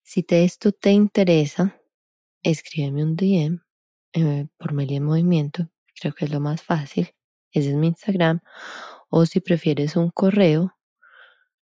[0.04, 1.82] Si te, esto te interesa,
[2.44, 3.62] escríbeme un DM
[4.14, 5.70] eh, por Meli en Movimiento,
[6.00, 7.16] creo que es lo más fácil,
[7.52, 8.42] ese es mi Instagram,
[9.10, 10.76] o si prefieres un correo,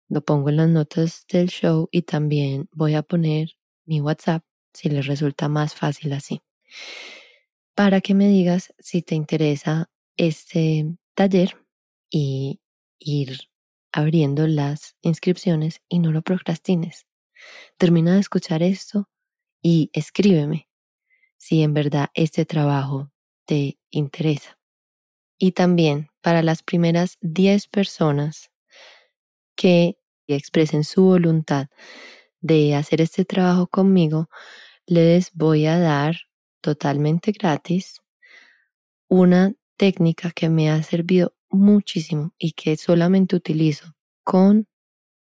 [0.09, 3.51] lo pongo en las notas del show y también voy a poner
[3.85, 6.43] mi WhatsApp si les resulta más fácil así.
[7.75, 11.57] Para que me digas si te interesa este taller
[12.11, 12.61] y
[12.99, 13.50] ir
[13.93, 17.07] abriendo las inscripciones y no lo procrastines.
[17.77, 19.09] Termina de escuchar esto
[19.63, 20.69] y escríbeme
[21.37, 23.11] si en verdad este trabajo
[23.47, 24.59] te interesa.
[25.39, 28.51] Y también para las primeras 10 personas
[29.57, 29.97] que
[30.27, 31.69] expresen su voluntad
[32.41, 34.29] de hacer este trabajo conmigo,
[34.87, 36.17] les voy a dar
[36.61, 38.03] totalmente gratis
[39.09, 43.95] una técnica que me ha servido muchísimo y que solamente utilizo
[44.25, 44.67] con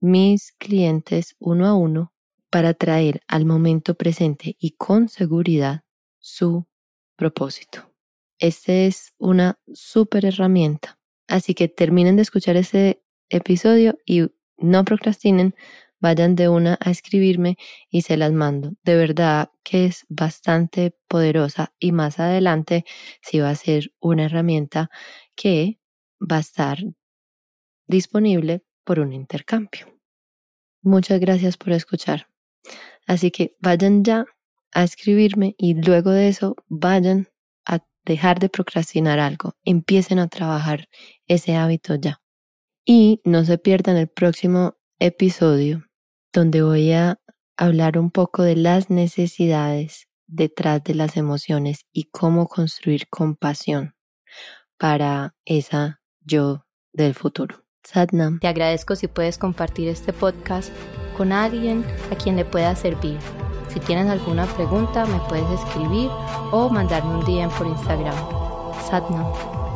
[0.02, 2.14] mis clientes uno a uno
[2.50, 5.84] para traer al momento presente y con seguridad
[6.20, 6.66] su
[7.16, 7.92] propósito.
[8.40, 11.00] Esta es una súper herramienta.
[11.28, 14.28] Así que terminen de escuchar este episodio y
[14.58, 15.56] no procrastinen,
[16.00, 17.58] vayan de una a escribirme
[17.90, 18.74] y se las mando.
[18.84, 22.86] De verdad que es bastante poderosa y más adelante
[23.22, 24.90] sí va a ser una herramienta
[25.36, 25.77] que
[26.20, 26.80] va a estar
[27.88, 29.88] disponible por un intercambio.
[30.82, 32.28] Muchas gracias por escuchar.
[33.06, 34.26] Así que vayan ya
[34.74, 37.30] a escribirme y luego de eso vayan
[37.66, 39.56] a dejar de procrastinar algo.
[39.64, 40.88] Empiecen a trabajar
[41.28, 42.22] ese hábito ya.
[42.86, 45.86] Y no se pierdan el próximo episodio
[46.34, 47.20] donde voy a
[47.58, 53.96] hablar un poco de las necesidades detrás de las emociones y cómo construir compasión
[54.78, 57.64] para esa yo del futuro.
[57.84, 58.40] Satnam.
[58.40, 60.72] Te agradezco si puedes compartir este podcast
[61.16, 63.18] con alguien a quien le pueda servir.
[63.70, 66.10] Si tienes alguna pregunta, me puedes escribir
[66.52, 68.16] o mandarme un DM por Instagram.
[68.90, 69.67] Satnam.